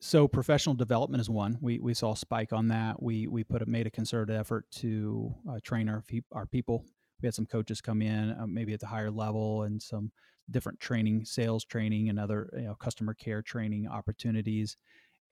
so 0.00 0.26
professional 0.26 0.74
development 0.74 1.20
is 1.20 1.28
one. 1.28 1.58
We 1.60 1.78
we 1.78 1.92
saw 1.94 2.12
a 2.12 2.16
spike 2.16 2.52
on 2.52 2.68
that. 2.68 3.02
We 3.02 3.26
we 3.26 3.44
put 3.44 3.62
a, 3.62 3.66
made 3.66 3.86
a 3.86 3.90
concerted 3.90 4.34
effort 4.34 4.64
to 4.76 5.34
uh, 5.48 5.58
train 5.62 5.88
our 5.88 6.02
our 6.32 6.46
people. 6.46 6.84
We 7.20 7.26
had 7.26 7.34
some 7.34 7.46
coaches 7.46 7.82
come 7.82 8.00
in, 8.00 8.30
uh, 8.30 8.46
maybe 8.46 8.72
at 8.72 8.80
the 8.80 8.86
higher 8.86 9.10
level, 9.10 9.62
and 9.64 9.80
some 9.80 10.10
different 10.50 10.80
training, 10.80 11.26
sales 11.26 11.64
training, 11.64 12.08
and 12.08 12.18
other 12.18 12.50
you 12.54 12.62
know, 12.62 12.74
customer 12.74 13.12
care 13.12 13.42
training 13.42 13.86
opportunities. 13.88 14.76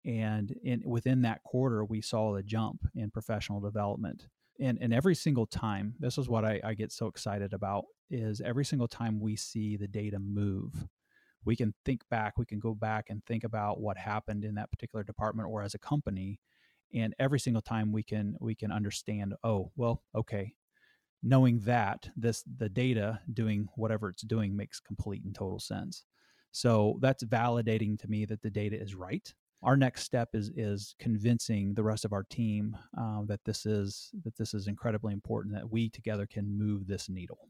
And 0.04 0.54
in 0.62 0.82
within 0.84 1.22
that 1.22 1.42
quarter, 1.44 1.84
we 1.84 2.02
saw 2.02 2.36
a 2.36 2.42
jump 2.42 2.86
in 2.94 3.10
professional 3.10 3.60
development. 3.60 4.26
And 4.60 4.78
and 4.82 4.92
every 4.92 5.14
single 5.14 5.46
time, 5.46 5.94
this 5.98 6.18
is 6.18 6.28
what 6.28 6.44
I, 6.44 6.60
I 6.62 6.74
get 6.74 6.92
so 6.92 7.06
excited 7.06 7.54
about 7.54 7.84
is 8.10 8.42
every 8.42 8.66
single 8.66 8.88
time 8.88 9.18
we 9.18 9.34
see 9.34 9.76
the 9.76 9.88
data 9.88 10.18
move 10.18 10.86
we 11.44 11.56
can 11.56 11.74
think 11.84 12.02
back, 12.10 12.38
we 12.38 12.46
can 12.46 12.58
go 12.58 12.74
back 12.74 13.06
and 13.10 13.24
think 13.24 13.44
about 13.44 13.80
what 13.80 13.96
happened 13.96 14.44
in 14.44 14.54
that 14.56 14.70
particular 14.70 15.02
department 15.04 15.48
or 15.48 15.62
as 15.62 15.74
a 15.74 15.78
company. 15.78 16.40
And 16.94 17.14
every 17.18 17.40
single 17.40 17.62
time 17.62 17.92
we 17.92 18.02
can 18.02 18.36
we 18.40 18.54
can 18.54 18.72
understand, 18.72 19.34
oh, 19.44 19.70
well, 19.76 20.02
okay, 20.14 20.54
knowing 21.22 21.60
that 21.60 22.08
this 22.16 22.44
the 22.56 22.68
data 22.68 23.20
doing 23.32 23.68
whatever 23.76 24.08
it's 24.08 24.22
doing 24.22 24.56
makes 24.56 24.80
complete 24.80 25.24
and 25.24 25.34
total 25.34 25.58
sense. 25.58 26.04
So 26.50 26.98
that's 27.00 27.24
validating 27.24 27.98
to 28.00 28.08
me 28.08 28.24
that 28.24 28.42
the 28.42 28.50
data 28.50 28.80
is 28.80 28.94
right. 28.94 29.32
Our 29.62 29.76
next 29.76 30.04
step 30.04 30.30
is 30.34 30.50
is 30.56 30.94
convincing 30.98 31.74
the 31.74 31.82
rest 31.82 32.04
of 32.04 32.12
our 32.12 32.22
team 32.22 32.76
uh, 32.96 33.22
that 33.26 33.44
this 33.44 33.66
is 33.66 34.10
that 34.24 34.36
this 34.36 34.54
is 34.54 34.68
incredibly 34.68 35.12
important 35.12 35.54
that 35.54 35.70
we 35.70 35.90
together 35.90 36.26
can 36.26 36.56
move 36.56 36.86
this 36.86 37.08
needle. 37.08 37.48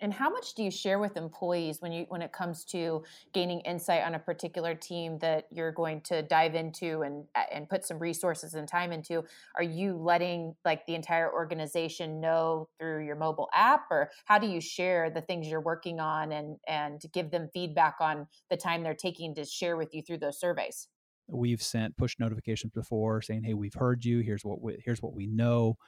And 0.00 0.12
how 0.12 0.28
much 0.28 0.54
do 0.54 0.62
you 0.62 0.70
share 0.70 0.98
with 0.98 1.16
employees 1.16 1.80
when 1.80 1.90
you 1.90 2.04
when 2.08 2.20
it 2.20 2.30
comes 2.30 2.64
to 2.66 3.02
gaining 3.32 3.60
insight 3.60 4.04
on 4.04 4.14
a 4.14 4.18
particular 4.18 4.74
team 4.74 5.18
that 5.20 5.46
you're 5.50 5.72
going 5.72 6.02
to 6.02 6.22
dive 6.22 6.54
into 6.54 7.00
and 7.02 7.24
and 7.50 7.68
put 7.68 7.84
some 7.84 7.98
resources 7.98 8.54
and 8.54 8.68
time 8.68 8.92
into? 8.92 9.24
Are 9.56 9.62
you 9.62 9.96
letting 9.96 10.54
like 10.66 10.84
the 10.86 10.94
entire 10.94 11.32
organization 11.32 12.20
know 12.20 12.68
through 12.78 13.06
your 13.06 13.16
mobile 13.16 13.48
app 13.54 13.86
or 13.90 14.10
how 14.26 14.38
do 14.38 14.46
you 14.46 14.60
share 14.60 15.08
the 15.08 15.22
things 15.22 15.48
you're 15.48 15.62
working 15.62 15.98
on 15.98 16.30
and 16.32 16.58
and 16.68 17.00
give 17.14 17.30
them 17.30 17.48
feedback 17.54 17.96
on 18.00 18.26
the 18.50 18.56
time 18.56 18.82
they're 18.82 18.94
taking 18.94 19.34
to 19.36 19.46
share 19.46 19.78
with 19.78 19.94
you 19.94 20.02
through 20.02 20.18
those 20.18 20.38
surveys? 20.38 20.88
We've 21.28 21.62
sent 21.62 21.96
push 21.96 22.16
notifications 22.18 22.72
before 22.72 23.22
saying, 23.22 23.44
"Hey, 23.44 23.54
we've 23.54 23.74
heard 23.74 24.04
you. 24.04 24.20
Here's 24.20 24.44
what 24.44 24.60
we, 24.60 24.80
here's 24.84 25.02
what 25.02 25.14
we 25.14 25.26
know." 25.26 25.78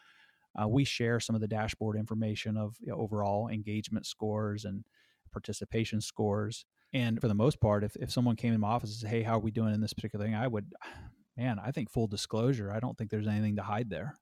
Uh, 0.61 0.69
we 0.69 0.85
share 0.85 1.21
some 1.21 1.35
of 1.35 1.41
the 1.41 1.49
dashboard 1.49 1.97
information 1.97 2.57
of 2.57 2.77
you 2.81 2.91
know, 2.91 2.99
overall 2.99 3.49
engagement 3.49 4.07
scores 4.07 4.65
and 4.65 4.85
participation 5.33 6.01
scores. 6.01 6.65
And 6.93 7.21
for 7.21 7.29
the 7.29 7.35
most 7.35 7.61
part, 7.61 7.85
if, 7.85 7.97
if 7.97 8.11
someone 8.11 8.37
came 8.37 8.55
in 8.55 8.61
my 8.61 8.69
office 8.69 8.91
and 8.91 9.01
said, 9.01 9.11
Hey, 9.11 9.23
how 9.23 9.37
are 9.37 9.41
we 9.41 9.51
doing 9.51 9.75
in 9.75 9.81
this 9.81 9.93
particular 9.93 10.25
thing? 10.25 10.35
I 10.35 10.47
would, 10.47 10.73
man, 11.37 11.59
I 11.65 11.71
think 11.71 11.91
full 11.91 12.07
disclosure, 12.07 12.73
I 12.73 12.81
don't 12.81 12.97
think 12.97 13.11
there's 13.11 13.29
anything 13.29 13.57
to 13.57 13.63
hide 13.63 13.91
there. 13.91 14.17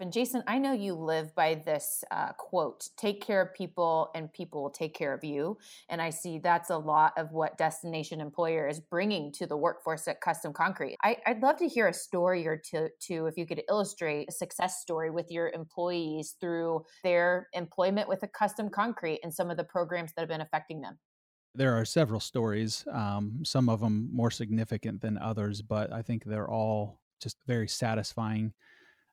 And 0.00 0.12
Jason, 0.12 0.42
I 0.48 0.58
know 0.58 0.72
you 0.72 0.94
live 0.94 1.32
by 1.36 1.54
this 1.54 2.02
uh, 2.10 2.32
quote 2.32 2.88
take 2.96 3.24
care 3.24 3.40
of 3.40 3.54
people 3.54 4.10
and 4.14 4.32
people 4.32 4.62
will 4.62 4.70
take 4.70 4.94
care 4.94 5.14
of 5.14 5.22
you. 5.22 5.58
And 5.88 6.02
I 6.02 6.10
see 6.10 6.38
that's 6.38 6.70
a 6.70 6.76
lot 6.76 7.12
of 7.16 7.30
what 7.30 7.56
Destination 7.56 8.20
Employer 8.20 8.66
is 8.66 8.80
bringing 8.80 9.30
to 9.32 9.46
the 9.46 9.56
workforce 9.56 10.08
at 10.08 10.20
Custom 10.20 10.52
Concrete. 10.52 10.96
I, 11.04 11.18
would 11.28 11.42
love 11.42 11.56
to 11.58 11.68
hear 11.68 11.86
a 11.86 11.92
story 11.92 12.46
or 12.48 12.56
two, 12.56 12.88
two, 13.00 13.26
if 13.26 13.36
you 13.36 13.46
could 13.46 13.62
illustrate 13.68 14.28
a 14.28 14.32
success 14.32 14.80
story 14.80 15.10
with 15.10 15.30
your 15.30 15.50
employees 15.50 16.34
through 16.40 16.84
their 17.04 17.48
employment 17.52 18.08
with 18.08 18.24
a 18.24 18.28
Custom 18.28 18.70
Concrete 18.70 19.20
and 19.22 19.32
some 19.32 19.50
of 19.50 19.56
the 19.56 19.64
programs 19.64 20.12
that 20.14 20.22
have 20.22 20.28
been 20.28 20.40
affecting 20.40 20.80
them. 20.80 20.98
There 21.54 21.78
are 21.78 21.84
several 21.84 22.18
stories, 22.18 22.84
um, 22.90 23.42
some 23.44 23.68
of 23.68 23.80
them 23.80 24.08
more 24.12 24.30
significant 24.30 25.02
than 25.02 25.18
others, 25.18 25.62
but 25.62 25.92
I 25.92 26.02
think 26.02 26.24
they're 26.24 26.50
all 26.50 26.98
just 27.20 27.36
very 27.46 27.68
satisfying 27.68 28.52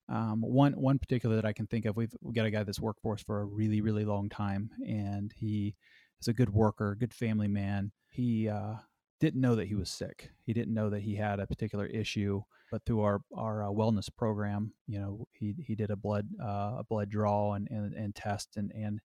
um, 0.10 0.41
one 0.41 0.74
one 0.74 1.00
particular 1.00 1.36
that 1.36 1.45
I 1.45 1.54
can 1.54 1.67
think 1.67 1.86
of, 1.86 1.95
we've 1.95 2.13
we 2.22 2.34
got 2.34 2.45
a 2.45 2.52
guy 2.52 2.63
that's 2.63 2.80
worked 2.80 3.02
for 3.02 3.13
us 3.13 3.22
for 3.22 3.41
a 3.41 3.45
really 3.45 3.82
really 3.82 4.06
long 4.06 4.30
time, 4.30 4.72
and 4.86 5.32
he 5.36 5.76
is 6.19 6.28
a 6.28 6.34
good 6.34 6.50
worker, 6.50 6.95
good 7.00 7.13
family 7.13 7.48
man. 7.48 7.91
He 8.10 8.50
uh, 8.50 8.76
didn't 9.19 9.41
know 9.41 9.56
that 9.56 9.67
he 9.67 9.76
was 9.76 9.89
sick. 9.89 10.32
He 10.45 10.54
didn't 10.54 10.74
know 10.74 10.89
that 10.89 11.02
he 11.02 11.15
had 11.15 11.39
a 11.39 11.48
particular 11.48 11.86
issue. 11.86 12.41
But 12.72 12.86
through 12.86 13.02
our 13.02 13.22
our 13.36 13.63
uh, 13.63 13.67
wellness 13.67 14.10
program, 14.15 14.74
you 14.88 15.00
know, 15.00 15.28
he 15.34 15.56
he 15.65 15.76
did 15.76 15.91
a 15.91 15.95
blood 15.95 16.28
uh, 16.41 16.78
a 16.80 16.84
blood 16.88 17.10
draw 17.10 17.54
and 17.54 17.67
and, 17.69 17.93
and 17.93 18.15
test, 18.15 18.58
and 18.58 18.72
and 18.76 19.00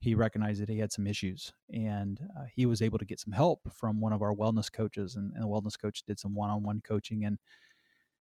he 0.00 0.14
recognized 0.14 0.60
that 0.60 0.68
he 0.68 0.78
had 0.78 0.92
some 0.92 1.06
issues, 1.06 1.52
and 1.72 2.20
uh, 2.36 2.44
he 2.54 2.66
was 2.66 2.82
able 2.82 2.98
to 2.98 3.04
get 3.04 3.20
some 3.20 3.32
help 3.32 3.60
from 3.72 4.00
one 4.00 4.12
of 4.12 4.22
our 4.22 4.34
wellness 4.34 4.72
coaches, 4.72 5.14
and, 5.14 5.32
and 5.34 5.44
the 5.44 5.48
wellness 5.48 5.80
coach 5.80 6.02
did 6.06 6.18
some 6.18 6.34
one 6.34 6.50
on 6.50 6.62
one 6.62 6.80
coaching 6.82 7.24
and 7.24 7.38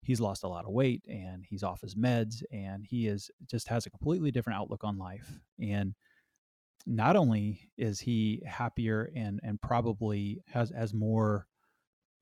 he's 0.03 0.21
lost 0.21 0.45
a 0.45 0.49
lot 0.49 0.65
of 0.65 0.73
weight 0.73 1.05
and 1.09 1.45
he's 1.49 1.63
off 1.63 1.81
his 1.81 1.95
meds 1.95 2.43
and 2.53 2.85
he 2.85 3.07
is 3.07 3.31
just 3.47 3.69
has 3.69 3.87
a 3.87 3.91
completely 3.91 4.31
different 4.31 4.59
outlook 4.59 4.85
on 4.85 4.99
life. 4.99 5.41
And 5.61 5.95
not 6.87 7.17
only 7.17 7.71
is 7.77 8.01
he 8.01 8.43
happier 8.47 9.11
and 9.15 9.41
and 9.43 9.61
probably 9.61 10.41
has 10.47 10.71
has 10.71 10.95
more 10.95 11.47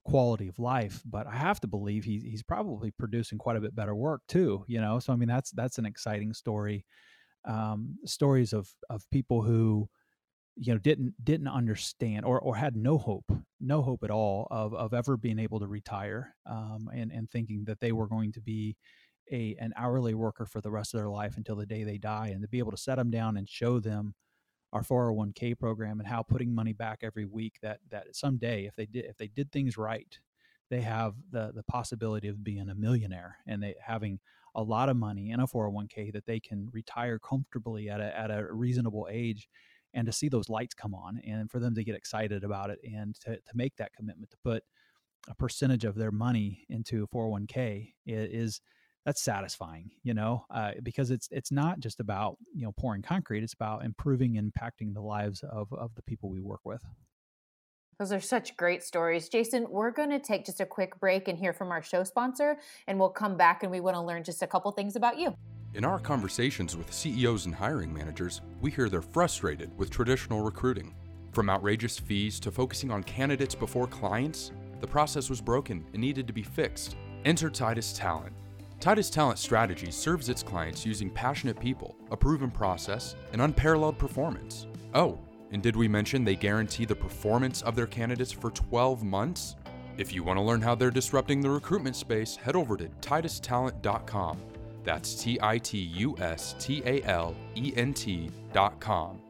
quality 0.04 0.48
of 0.48 0.58
life 0.58 1.02
but 1.04 1.26
i 1.26 1.34
have 1.34 1.60
to 1.60 1.66
believe 1.66 2.04
he's 2.04 2.22
he's 2.22 2.42
probably 2.42 2.92
producing 2.92 3.38
quite 3.38 3.56
a 3.56 3.60
bit 3.60 3.74
better 3.74 3.94
work 3.94 4.22
too 4.28 4.64
you 4.68 4.80
know? 4.80 4.98
So 4.98 5.12
i 5.12 5.16
mean 5.16 5.28
that's 5.28 5.50
that's 5.50 5.78
an 5.78 5.86
exciting 5.86 6.32
story. 6.32 6.84
Um, 7.44 7.98
stories 8.04 8.52
of 8.52 8.68
of 8.90 9.08
people 9.10 9.42
who 9.42 9.88
you 10.56 10.72
know 10.72 10.78
didn't 10.78 11.12
didn't 11.22 11.48
understand 11.48 12.24
or 12.24 12.40
or 12.40 12.56
had 12.56 12.76
no 12.76 12.96
hope 12.96 13.30
no 13.60 13.82
hope 13.82 14.02
at 14.02 14.10
all 14.10 14.46
of 14.50 14.74
of 14.74 14.94
ever 14.94 15.16
being 15.16 15.38
able 15.38 15.60
to 15.60 15.66
retire 15.66 16.34
um, 16.46 16.88
and 16.94 17.12
and 17.12 17.30
thinking 17.30 17.64
that 17.64 17.78
they 17.80 17.92
were 17.92 18.06
going 18.06 18.32
to 18.32 18.40
be 18.40 18.76
a 19.32 19.54
an 19.60 19.72
hourly 19.76 20.14
worker 20.14 20.46
for 20.46 20.60
the 20.60 20.70
rest 20.70 20.94
of 20.94 21.00
their 21.00 21.10
life 21.10 21.36
until 21.36 21.56
the 21.56 21.66
day 21.66 21.84
they 21.84 21.98
die 21.98 22.28
and 22.28 22.42
to 22.42 22.48
be 22.48 22.58
able 22.58 22.70
to 22.70 22.76
set 22.76 22.96
them 22.96 23.10
down 23.10 23.36
and 23.36 23.48
show 23.48 23.78
them 23.78 24.14
our 24.72 24.82
401k 24.82 25.58
program 25.58 26.00
and 26.00 26.08
how 26.08 26.22
putting 26.22 26.54
money 26.54 26.72
back 26.72 27.00
every 27.02 27.26
week 27.26 27.58
that 27.62 27.80
that 27.90 28.14
someday 28.14 28.66
if 28.66 28.74
they 28.76 28.86
did 28.86 29.04
if 29.04 29.16
they 29.16 29.28
did 29.28 29.52
things 29.52 29.76
right 29.76 30.18
they 30.70 30.80
have 30.80 31.14
the 31.30 31.52
the 31.54 31.62
possibility 31.64 32.28
of 32.28 32.42
being 32.42 32.68
a 32.68 32.74
millionaire 32.74 33.36
and 33.46 33.62
they 33.62 33.74
having 33.80 34.18
a 34.54 34.62
lot 34.62 34.88
of 34.88 34.96
money 34.96 35.30
in 35.30 35.40
a 35.40 35.46
401k 35.46 36.12
that 36.14 36.24
they 36.24 36.40
can 36.40 36.68
retire 36.72 37.18
comfortably 37.18 37.90
at 37.90 38.00
a 38.00 38.18
at 38.18 38.30
a 38.30 38.52
reasonable 38.52 39.06
age 39.10 39.48
and 39.96 40.06
to 40.06 40.12
see 40.12 40.28
those 40.28 40.48
lights 40.48 40.74
come 40.74 40.94
on 40.94 41.20
and 41.26 41.50
for 41.50 41.58
them 41.58 41.74
to 41.74 41.82
get 41.82 41.96
excited 41.96 42.44
about 42.44 42.70
it 42.70 42.78
and 42.84 43.16
to, 43.16 43.34
to 43.34 43.52
make 43.54 43.74
that 43.76 43.92
commitment 43.94 44.30
to 44.30 44.36
put 44.44 44.62
a 45.28 45.34
percentage 45.34 45.84
of 45.84 45.96
their 45.96 46.12
money 46.12 46.64
into 46.68 47.08
401k 47.08 47.92
is 48.04 48.60
that's 49.04 49.22
satisfying 49.22 49.90
you 50.04 50.14
know 50.14 50.44
uh, 50.50 50.72
because 50.82 51.10
it's 51.10 51.28
it's 51.32 51.50
not 51.50 51.80
just 51.80 51.98
about 51.98 52.36
you 52.54 52.62
know 52.62 52.72
pouring 52.72 53.02
concrete 53.02 53.42
it's 53.42 53.54
about 53.54 53.84
improving 53.84 54.36
and 54.36 54.52
impacting 54.52 54.94
the 54.94 55.00
lives 55.00 55.42
of 55.42 55.72
of 55.72 55.94
the 55.96 56.02
people 56.02 56.30
we 56.30 56.40
work 56.40 56.60
with 56.64 56.84
those 57.98 58.12
are 58.12 58.20
such 58.20 58.54
great 58.58 58.82
stories. 58.82 59.30
Jason, 59.30 59.66
we're 59.70 59.90
going 59.90 60.10
to 60.10 60.18
take 60.18 60.44
just 60.44 60.60
a 60.60 60.66
quick 60.66 61.00
break 61.00 61.28
and 61.28 61.38
hear 61.38 61.54
from 61.54 61.70
our 61.70 61.82
show 61.82 62.04
sponsor, 62.04 62.58
and 62.86 62.98
we'll 63.00 63.08
come 63.08 63.38
back 63.38 63.62
and 63.62 63.72
we 63.72 63.80
want 63.80 63.96
to 63.96 64.02
learn 64.02 64.22
just 64.22 64.42
a 64.42 64.46
couple 64.46 64.70
things 64.72 64.96
about 64.96 65.18
you. 65.18 65.34
In 65.76 65.84
our 65.84 65.98
conversations 65.98 66.74
with 66.74 66.90
CEOs 66.90 67.44
and 67.44 67.54
hiring 67.54 67.92
managers, 67.92 68.40
we 68.62 68.70
hear 68.70 68.88
they're 68.88 69.02
frustrated 69.02 69.76
with 69.76 69.90
traditional 69.90 70.40
recruiting. 70.40 70.94
From 71.32 71.50
outrageous 71.50 71.98
fees 71.98 72.40
to 72.40 72.50
focusing 72.50 72.90
on 72.90 73.02
candidates 73.02 73.54
before 73.54 73.86
clients, 73.86 74.52
the 74.80 74.86
process 74.86 75.28
was 75.28 75.42
broken 75.42 75.84
and 75.92 76.00
needed 76.00 76.26
to 76.28 76.32
be 76.32 76.42
fixed. 76.42 76.96
Enter 77.26 77.50
Titus 77.50 77.92
Talent. 77.92 78.32
Titus 78.80 79.10
Talent 79.10 79.38
Strategy 79.38 79.90
serves 79.90 80.30
its 80.30 80.42
clients 80.42 80.86
using 80.86 81.10
passionate 81.10 81.60
people, 81.60 81.94
a 82.10 82.16
proven 82.16 82.50
process, 82.50 83.14
and 83.34 83.42
unparalleled 83.42 83.98
performance. 83.98 84.66
Oh, 84.94 85.18
and 85.52 85.62
did 85.62 85.76
we 85.76 85.88
mention 85.88 86.24
they 86.24 86.36
guarantee 86.36 86.86
the 86.86 86.96
performance 86.96 87.60
of 87.60 87.76
their 87.76 87.86
candidates 87.86 88.32
for 88.32 88.50
12 88.50 89.04
months? 89.04 89.56
If 89.98 90.14
you 90.14 90.24
want 90.24 90.38
to 90.38 90.42
learn 90.42 90.62
how 90.62 90.74
they're 90.74 90.90
disrupting 90.90 91.42
the 91.42 91.50
recruitment 91.50 91.96
space, 91.96 92.34
head 92.34 92.56
over 92.56 92.78
to 92.78 92.88
titustalent.com 93.02 94.38
that's 94.86 95.14
T 95.16 95.38
I 95.42 95.58
T 95.58 95.78
U 95.78 96.16
S 96.18 96.54
T 96.58 96.82
A 96.86 97.02
L 97.02 97.34
E 97.56 97.74
N 97.76 97.92
T 97.92 98.30
dot 98.54 98.80
com. 98.80 99.20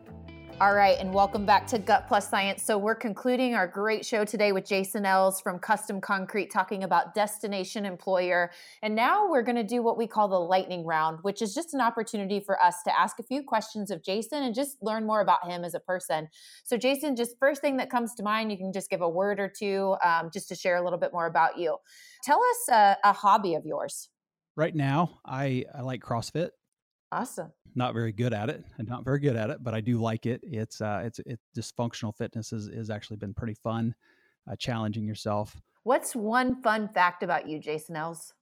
All 0.59 0.75
right, 0.75 0.97
and 0.99 1.13
welcome 1.13 1.45
back 1.45 1.67
to 1.67 1.79
Gut 1.79 2.09
Plus 2.09 2.31
Science. 2.31 2.63
So, 2.63 2.79
we're 2.79 2.95
concluding 2.95 3.55
our 3.55 3.67
great 3.67 4.07
show 4.07 4.25
today 4.25 4.53
with 4.53 4.67
Jason 4.67 5.05
Ells 5.05 5.39
from 5.39 5.59
Custom 5.59 6.01
Concrete 6.01 6.51
talking 6.51 6.83
about 6.83 7.15
Destination 7.15 7.85
Employer. 7.85 8.51
And 8.83 8.95
now 8.95 9.29
we're 9.29 9.43
going 9.43 9.57
to 9.57 9.63
do 9.63 9.83
what 9.83 9.99
we 9.99 10.07
call 10.07 10.29
the 10.29 10.41
lightning 10.41 10.87
round, 10.87 11.19
which 11.21 11.43
is 11.43 11.55
just 11.55 11.75
an 11.75 11.83
opportunity 11.83 12.41
for 12.41 12.59
us 12.63 12.77
to 12.85 12.99
ask 12.99 13.19
a 13.19 13.23
few 13.23 13.43
questions 13.43 13.91
of 13.91 14.03
Jason 14.03 14.45
and 14.45 14.55
just 14.55 14.83
learn 14.83 15.07
more 15.07 15.21
about 15.21 15.47
him 15.47 15.63
as 15.63 15.75
a 15.75 15.81
person. 15.81 16.27
So, 16.65 16.79
Jason, 16.79 17.17
just 17.17 17.39
first 17.39 17.61
thing 17.61 17.77
that 17.77 17.91
comes 17.91 18.15
to 18.15 18.23
mind, 18.23 18.51
you 18.51 18.57
can 18.57 18.73
just 18.73 18.89
give 18.89 19.03
a 19.03 19.09
word 19.09 19.39
or 19.39 19.53
two 19.55 19.97
um, 20.03 20.31
just 20.33 20.49
to 20.49 20.55
share 20.55 20.77
a 20.77 20.83
little 20.83 20.99
bit 20.99 21.13
more 21.13 21.27
about 21.27 21.59
you. 21.59 21.77
Tell 22.25 22.41
us 22.41 22.69
a, 22.71 22.97
a 23.05 23.13
hobby 23.13 23.57
of 23.57 23.67
yours 23.67 24.09
right 24.57 24.75
now 24.75 25.21
I, 25.25 25.65
I 25.75 25.83
like 25.83 26.03
CrossFit. 26.03 26.51
Awesome. 27.13 27.53
Not 27.75 27.95
very 27.95 28.13
good 28.13 28.33
at 28.33 28.51
it. 28.51 28.65
and 28.79 28.89
not 28.89 29.05
very 29.05 29.21
good 29.21 29.37
at 29.37 29.51
it, 29.51 29.63
but 29.63 29.75
I 29.75 29.81
do 29.81 29.99
like 29.99 30.27
it. 30.27 30.41
It's 30.43 30.81
uh 30.81 31.03
it's 31.05 31.19
it 31.21 31.39
just 31.55 31.77
functional 31.77 32.13
fitness 32.13 32.53
is 32.53 32.69
is 32.69 32.91
actually 32.91 33.19
been 33.19 33.35
pretty 33.35 33.55
fun, 33.55 33.95
uh, 34.51 34.57
challenging 34.57 35.07
yourself. 35.07 35.57
What's 35.85 36.17
one 36.17 36.61
fun 36.63 36.89
fact 36.89 37.23
about 37.23 37.49
you, 37.49 37.61
Jason 37.61 37.95
Ells? 37.95 38.33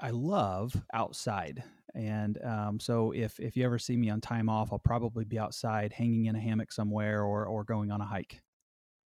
I 0.00 0.10
love 0.10 0.74
outside. 0.92 1.62
And 1.94 2.42
um, 2.44 2.80
so 2.80 3.12
if 3.12 3.38
if 3.38 3.56
you 3.56 3.64
ever 3.64 3.78
see 3.78 3.96
me 3.96 4.10
on 4.10 4.20
time 4.20 4.48
off, 4.48 4.72
I'll 4.72 4.78
probably 4.78 5.24
be 5.24 5.38
outside 5.38 5.92
hanging 5.92 6.26
in 6.26 6.34
a 6.36 6.40
hammock 6.40 6.72
somewhere 6.72 7.22
or 7.22 7.46
or 7.46 7.64
going 7.64 7.90
on 7.90 8.00
a 8.00 8.04
hike. 8.04 8.42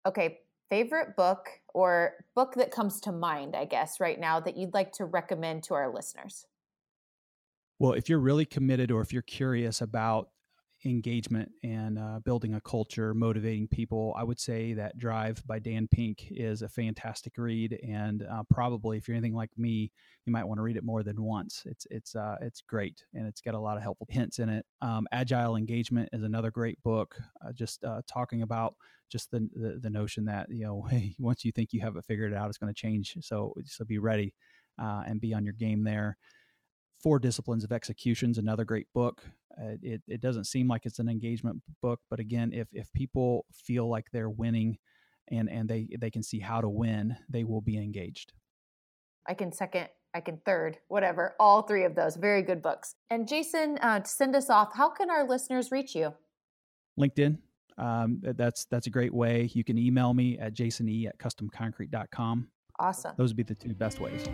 Okay, 0.08 0.40
favorite 0.70 1.16
book 1.16 1.50
or 1.74 2.14
book 2.36 2.54
that 2.56 2.72
comes 2.72 3.02
to 3.02 3.12
mind, 3.12 3.56
I 3.56 3.66
guess, 3.66 4.00
right 4.00 4.20
now 4.20 4.40
that 4.40 4.58
you'd 4.58 4.74
like 4.74 4.92
to 4.94 5.06
recommend 5.06 5.64
to 5.64 5.74
our 5.74 5.94
listeners? 5.94 6.46
Well, 7.80 7.94
if 7.94 8.10
you're 8.10 8.20
really 8.20 8.46
committed 8.46 8.92
or 8.92 9.02
if 9.02 9.14
you're 9.14 9.22
curious 9.22 9.82
about 9.82 10.30
engagement 10.86 11.52
and 11.64 12.00
uh, 12.00 12.20
building 12.24 12.54
a 12.54 12.62
culture, 12.62 13.14
motivating 13.14 13.68
people, 13.68 14.14
I 14.18 14.24
would 14.24 14.40
say 14.40 14.74
that 14.74 14.98
Drive 14.98 15.46
by 15.46 15.60
Dan 15.60 15.88
Pink 15.88 16.28
is 16.32 16.62
a 16.62 16.70
fantastic 16.70 17.34
read, 17.38 17.80
and 17.88 18.24
uh, 18.24 18.44
probably 18.50 18.98
if 18.98 19.08
you're 19.08 19.18
anything 19.18 19.36
like 19.36 19.52
me, 19.58 19.92
you 20.26 20.32
might 20.32 20.46
want 20.46 20.58
to 20.60 20.64
read 20.64 20.78
it 20.78 20.84
more 20.84 21.04
than 21.04 21.22
once. 21.22 21.64
It's 21.66 21.86
it's 21.90 22.16
uh, 22.16 22.36
it's 22.42 22.62
great, 22.62 23.04
and 23.14 23.28
it's 23.28 23.42
got 23.42 23.56
a 23.56 23.60
lot 23.60 23.78
of 23.78 23.84
helpful 23.84 24.08
hints 24.10 24.40
in 24.40 24.50
it. 24.50 24.66
Um, 24.82 25.08
Agile 25.12 25.56
Engagement 25.56 26.10
is 26.14 26.24
another 26.24 26.52
great 26.52 26.82
book, 26.84 27.16
uh, 27.46 27.52
just 27.52 27.84
uh, 27.84 28.02
talking 28.08 28.42
about 28.42 28.76
just 29.12 29.32
the, 29.32 29.50
the, 29.56 29.80
the 29.82 29.90
notion 29.90 30.26
that 30.26 30.48
you 30.50 30.66
know, 30.66 30.88
once 31.20 31.44
you 31.44 31.52
think 31.52 31.74
you 31.74 31.82
have 31.82 31.96
it 31.96 32.06
figured 32.06 32.34
out, 32.34 32.48
it's 32.50 32.58
going 32.58 32.74
to 32.74 32.80
change. 32.80 33.16
So 33.22 33.54
so 33.66 33.86
be 33.86 33.98
ready 33.98 34.34
uh, 34.82 35.04
and 35.06 35.22
be 35.22 35.34
on 35.34 35.44
your 35.44 35.54
game 35.54 35.84
there. 35.84 36.18
Four 37.02 37.20
Disciplines 37.20 37.64
of 37.64 37.72
Execution 37.72 38.32
is 38.32 38.38
another 38.38 38.66
great 38.66 38.88
book. 38.94 39.24
Uh, 39.58 39.76
it, 39.82 40.02
it 40.08 40.22
doesn't 40.22 40.46
seem 40.46 40.68
like 40.68 40.86
it's 40.86 41.00
an 41.00 41.10
engagement 41.10 41.62
book, 41.82 42.00
but 42.10 42.20
again, 42.20 42.52
if, 42.54 42.68
if 42.72 42.92
people 42.94 43.46
feel 43.54 43.90
like 43.90 44.08
they're 44.12 44.30
winning 44.30 44.78
and, 45.30 45.50
and 45.50 45.70
they, 45.70 45.88
they 46.00 46.10
can 46.10 46.24
see 46.24 46.40
how 46.40 46.62
to 46.62 46.70
win, 46.70 47.16
they 47.30 47.44
will 47.44 47.62
be 47.62 47.78
engaged. 47.78 48.34
I 49.28 49.34
can 49.34 49.52
second, 49.52 49.90
I 50.14 50.22
can 50.22 50.38
third, 50.46 50.78
whatever, 50.88 51.36
all 51.40 51.64
three 51.64 51.84
of 51.84 51.96
those. 51.96 52.16
Very 52.16 52.42
good 52.42 52.62
books. 52.62 52.96
And 53.10 53.28
Jason, 53.28 53.78
uh, 53.82 54.00
to 54.00 54.10
send 54.10 54.36
us 54.36 54.50
off, 54.50 54.74
how 54.74 54.90
can 54.90 55.10
our 55.10 55.28
listeners 55.28 55.72
reach 55.72 55.96
you? 55.96 56.14
LinkedIn. 57.00 57.38
Um, 57.78 58.20
that's 58.22 58.66
that's 58.66 58.88
a 58.88 58.90
great 58.90 59.14
way. 59.14 59.50
You 59.54 59.64
can 59.64 59.78
email 59.78 60.14
me 60.14 60.38
at 60.38 60.54
jasone 60.54 61.08
at 61.08 61.18
customconcrete.com. 61.18 62.50
Awesome. 62.78 63.14
Those 63.18 63.30
would 63.30 63.38
be 63.38 63.44
the 63.44 63.56
two 63.56 63.74
best 63.74 64.02
ways. 64.02 64.28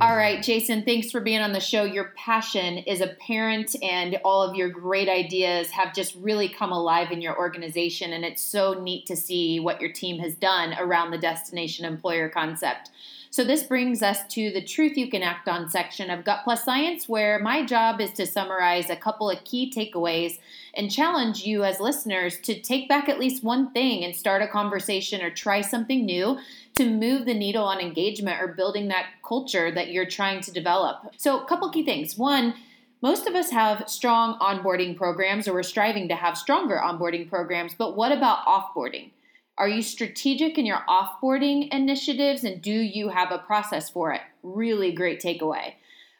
All 0.00 0.16
right, 0.16 0.42
Jason, 0.42 0.82
thanks 0.82 1.12
for 1.12 1.20
being 1.20 1.40
on 1.40 1.52
the 1.52 1.60
show. 1.60 1.84
Your 1.84 2.12
passion 2.16 2.78
is 2.78 3.00
apparent, 3.00 3.76
and 3.80 4.18
all 4.24 4.42
of 4.42 4.56
your 4.56 4.68
great 4.68 5.08
ideas 5.08 5.70
have 5.70 5.94
just 5.94 6.16
really 6.16 6.48
come 6.48 6.72
alive 6.72 7.12
in 7.12 7.22
your 7.22 7.38
organization. 7.38 8.12
And 8.12 8.24
it's 8.24 8.42
so 8.42 8.74
neat 8.74 9.06
to 9.06 9.14
see 9.14 9.60
what 9.60 9.80
your 9.80 9.92
team 9.92 10.18
has 10.18 10.34
done 10.34 10.74
around 10.80 11.12
the 11.12 11.18
destination 11.18 11.84
employer 11.84 12.28
concept. 12.28 12.90
So, 13.30 13.42
this 13.42 13.64
brings 13.64 14.02
us 14.02 14.24
to 14.28 14.52
the 14.52 14.62
Truth 14.62 14.96
You 14.96 15.10
Can 15.10 15.22
Act 15.22 15.48
On 15.48 15.68
section 15.68 16.10
of 16.10 16.24
Gut 16.24 16.40
Plus 16.44 16.64
Science, 16.64 17.08
where 17.08 17.40
my 17.40 17.64
job 17.64 18.00
is 18.00 18.12
to 18.12 18.26
summarize 18.26 18.90
a 18.90 18.96
couple 18.96 19.28
of 19.28 19.42
key 19.42 19.72
takeaways 19.74 20.38
and 20.74 20.90
challenge 20.90 21.42
you 21.44 21.64
as 21.64 21.80
listeners 21.80 22.38
to 22.42 22.60
take 22.60 22.88
back 22.88 23.08
at 23.08 23.18
least 23.18 23.42
one 23.42 23.72
thing 23.72 24.04
and 24.04 24.14
start 24.14 24.42
a 24.42 24.46
conversation 24.46 25.20
or 25.20 25.30
try 25.30 25.60
something 25.60 26.04
new 26.04 26.38
to 26.76 26.90
move 26.90 27.24
the 27.24 27.34
needle 27.34 27.64
on 27.64 27.80
engagement 27.80 28.40
or 28.42 28.48
building 28.48 28.88
that 28.88 29.06
culture 29.26 29.70
that 29.70 29.90
you're 29.90 30.06
trying 30.06 30.40
to 30.40 30.52
develop. 30.52 31.14
So, 31.16 31.40
a 31.40 31.46
couple 31.46 31.70
key 31.70 31.84
things. 31.84 32.18
One, 32.18 32.54
most 33.00 33.26
of 33.26 33.34
us 33.34 33.50
have 33.50 33.88
strong 33.88 34.38
onboarding 34.38 34.96
programs 34.96 35.46
or 35.46 35.52
we're 35.52 35.62
striving 35.62 36.08
to 36.08 36.14
have 36.14 36.38
stronger 36.38 36.80
onboarding 36.82 37.28
programs, 37.28 37.74
but 37.74 37.96
what 37.96 38.12
about 38.12 38.46
offboarding? 38.46 39.10
Are 39.56 39.68
you 39.68 39.82
strategic 39.82 40.58
in 40.58 40.66
your 40.66 40.82
offboarding 40.88 41.68
initiatives 41.72 42.42
and 42.42 42.60
do 42.60 42.72
you 42.72 43.10
have 43.10 43.30
a 43.30 43.38
process 43.38 43.88
for 43.88 44.12
it? 44.12 44.22
Really 44.42 44.90
great 44.90 45.20
takeaway. 45.22 45.74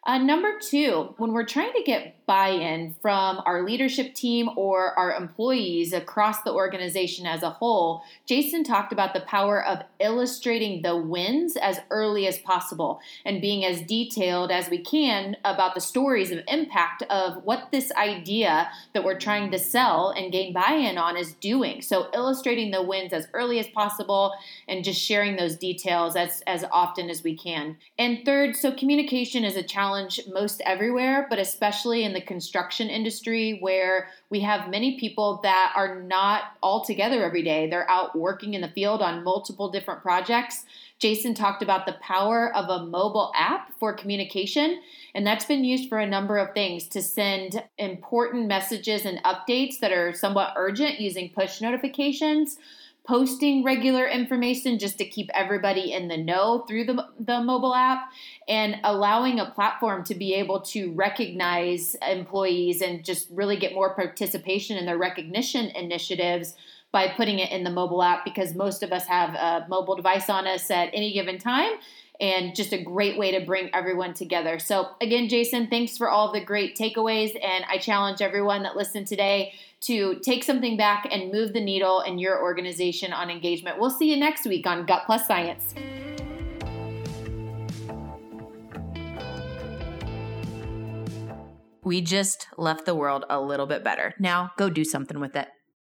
Uh, 0.07 0.19
number 0.19 0.59
two, 0.59 1.15
when 1.17 1.33
we're 1.33 1.47
trying 1.47 1.73
to 1.73 1.83
get 1.83 2.15
buy 2.27 2.49
in 2.49 2.95
from 3.03 3.43
our 3.45 3.65
leadership 3.65 4.15
team 4.15 4.49
or 4.57 4.99
our 4.99 5.13
employees 5.13 5.93
across 5.93 6.43
the 6.43 6.53
organization 6.53 7.27
as 7.27 7.43
a 7.43 7.51
whole, 7.51 8.03
Jason 8.27 8.65
talked 8.65 8.93
about 8.93 9.13
the 9.13 9.21
power 9.21 9.65
of 9.65 9.83
illustrating 10.01 10.83
the 10.83 10.97
wins 10.97 11.57
as 11.57 11.81
early 11.91 12.27
as 12.27 12.39
possible 12.39 13.01
and 13.25 13.43
being 13.43 13.65
as 13.65 13.83
detailed 13.83 14.51
as 14.51 14.71
we 14.71 14.79
can 14.79 15.37
about 15.45 15.75
the 15.75 15.81
stories 15.81 16.31
of 16.31 16.41
impact 16.49 17.03
of 17.11 17.43
what 17.45 17.69
this 17.73 17.93
idea 17.93 18.71
that 18.95 19.05
we're 19.05 19.19
trying 19.19 19.51
to 19.51 19.59
sell 19.59 20.11
and 20.17 20.33
gain 20.33 20.53
buy 20.53 20.73
in 20.73 20.97
on 20.97 21.17
is 21.17 21.35
doing. 21.35 21.83
So, 21.83 22.09
illustrating 22.15 22.71
the 22.71 22.83
wins 22.83 23.13
as 23.13 23.29
early 23.35 23.59
as 23.59 23.67
possible 23.69 24.33
and 24.69 24.85
just 24.85 25.01
sharing 25.01 25.37
those 25.37 25.57
details 25.57 26.17
as, 26.17 26.43
as 26.47 26.65
often 26.71 27.11
as 27.11 27.23
we 27.23 27.37
can. 27.37 27.77
And 27.99 28.25
third, 28.25 28.57
so 28.57 28.73
communication 28.73 29.45
is 29.45 29.57
a 29.57 29.63
challenge 29.63 29.94
challenge 29.95 30.21
most 30.33 30.61
everywhere, 30.65 31.27
but 31.31 31.39
especially 31.39 32.05
in 32.05 32.13
the 32.13 32.21
construction 32.21 32.89
industry 32.89 33.59
where 33.61 34.09
we 34.31 34.41
have 34.41 34.71
many 34.71 34.99
people 34.99 35.41
that 35.43 35.73
are 35.77 36.03
not 36.03 36.57
all 36.63 36.85
together 36.85 37.25
every 37.25 37.43
day. 37.43 37.69
They're 37.69 37.91
out 37.91 38.17
working 38.19 38.55
in 38.55 38.61
the 38.61 38.69
field 38.69 39.03
on 39.03 39.25
multiple 39.25 39.71
different 39.71 40.03
projects. 40.03 40.65
Jason 40.99 41.35
talked 41.35 41.63
about 41.63 41.87
the 41.87 41.97
power 42.01 42.55
of 42.55 42.69
a 42.69 42.87
mobile 42.87 43.33
app 43.37 43.73
for 43.79 43.93
communication, 43.93 44.81
and 45.15 45.27
that's 45.27 45.45
been 45.45 45.65
used 45.65 45.89
for 45.89 45.99
a 45.99 46.07
number 46.07 46.39
of 46.39 46.55
things 46.55 46.89
to 46.89 47.03
send 47.03 47.63
important 47.79 48.47
messages 48.47 49.05
and 49.05 49.23
updates 49.25 49.79
that 49.81 49.93
are 49.93 50.13
somewhat 50.13 50.55
urgent 50.57 51.01
using 51.01 51.31
push 51.31 51.61
notifications 51.61 52.59
posting 53.07 53.63
regular 53.63 54.07
information 54.07 54.79
just 54.79 54.97
to 54.97 55.05
keep 55.05 55.29
everybody 55.35 55.93
in 55.93 56.09
the 56.09 56.17
know 56.17 56.65
through 56.67 56.85
the, 56.85 57.07
the 57.21 57.41
mobile 57.41 57.75
app 57.75 58.11
and 58.49 58.77
allowing 58.83 59.39
a 59.39 59.51
platform 59.51 60.03
to 60.03 60.15
be 60.15 60.35
able 60.35 60.61
to 60.61 60.91
recognize 60.93 61.97
employees 62.09 62.81
and 62.81 63.05
just 63.05 63.29
really 63.31 63.57
get 63.57 63.75
more 63.75 63.95
participation 63.95 64.79
in 64.79 64.87
their 64.87 64.97
recognition 64.97 65.67
initiatives 65.71 66.55
by 66.93 67.09
putting 67.09 67.41
it 67.41 67.51
in 67.51 67.63
the 67.63 67.71
mobile 67.71 68.03
app 68.03 68.25
because 68.25 68.55
most 68.55 68.83
of 68.83 68.91
us 68.93 69.05
have 69.05 69.35
a 69.35 69.67
mobile 69.69 69.97
device 69.97 70.31
on 70.31 70.47
us 70.47 70.71
at 70.71 70.89
any 70.95 71.13
given 71.13 71.39
time 71.39 71.73
and 72.21 72.55
just 72.55 72.73
a 72.73 72.83
great 72.83 73.19
way 73.19 73.39
to 73.39 73.45
bring 73.45 73.71
everyone 73.75 74.15
together. 74.15 74.59
So, 74.59 74.91
again, 75.01 75.29
Jason, 75.29 75.69
thanks 75.69 75.97
for 75.97 76.09
all 76.09 76.33
the 76.33 76.41
great 76.41 76.77
takeaways. 76.77 77.35
And 77.43 77.65
I 77.69 77.79
challenge 77.79 78.23
everyone 78.23 78.63
that 78.63 78.77
listened 78.77 79.07
today 79.07 79.53
to 79.83 80.19
take 80.21 80.45
something 80.45 80.77
back 80.77 81.09
and 81.11 81.33
move 81.33 81.53
the 81.53 81.61
needle 81.61 82.01
in 82.01 82.19
your 82.19 82.41
organization 82.43 83.13
on 83.13 83.31
engagement. 83.31 83.79
We'll 83.79 83.91
see 83.91 84.11
you 84.11 84.17
next 84.17 84.47
week 84.47 84.67
on 84.67 84.87
Gut 84.87 85.03
Plus 85.07 85.27
Science. 85.27 85.75
We 91.83 92.01
just 92.01 92.47
left 92.57 92.87
the 92.87 92.95
world 92.95 93.27
a 93.29 93.39
little 93.39 93.67
bit 93.67 93.85
better. 93.85 94.15
Now 94.19 94.53
go 94.57 94.71
do 94.71 94.85
something 94.85 95.21
with 95.21 95.37
it. 95.37 95.49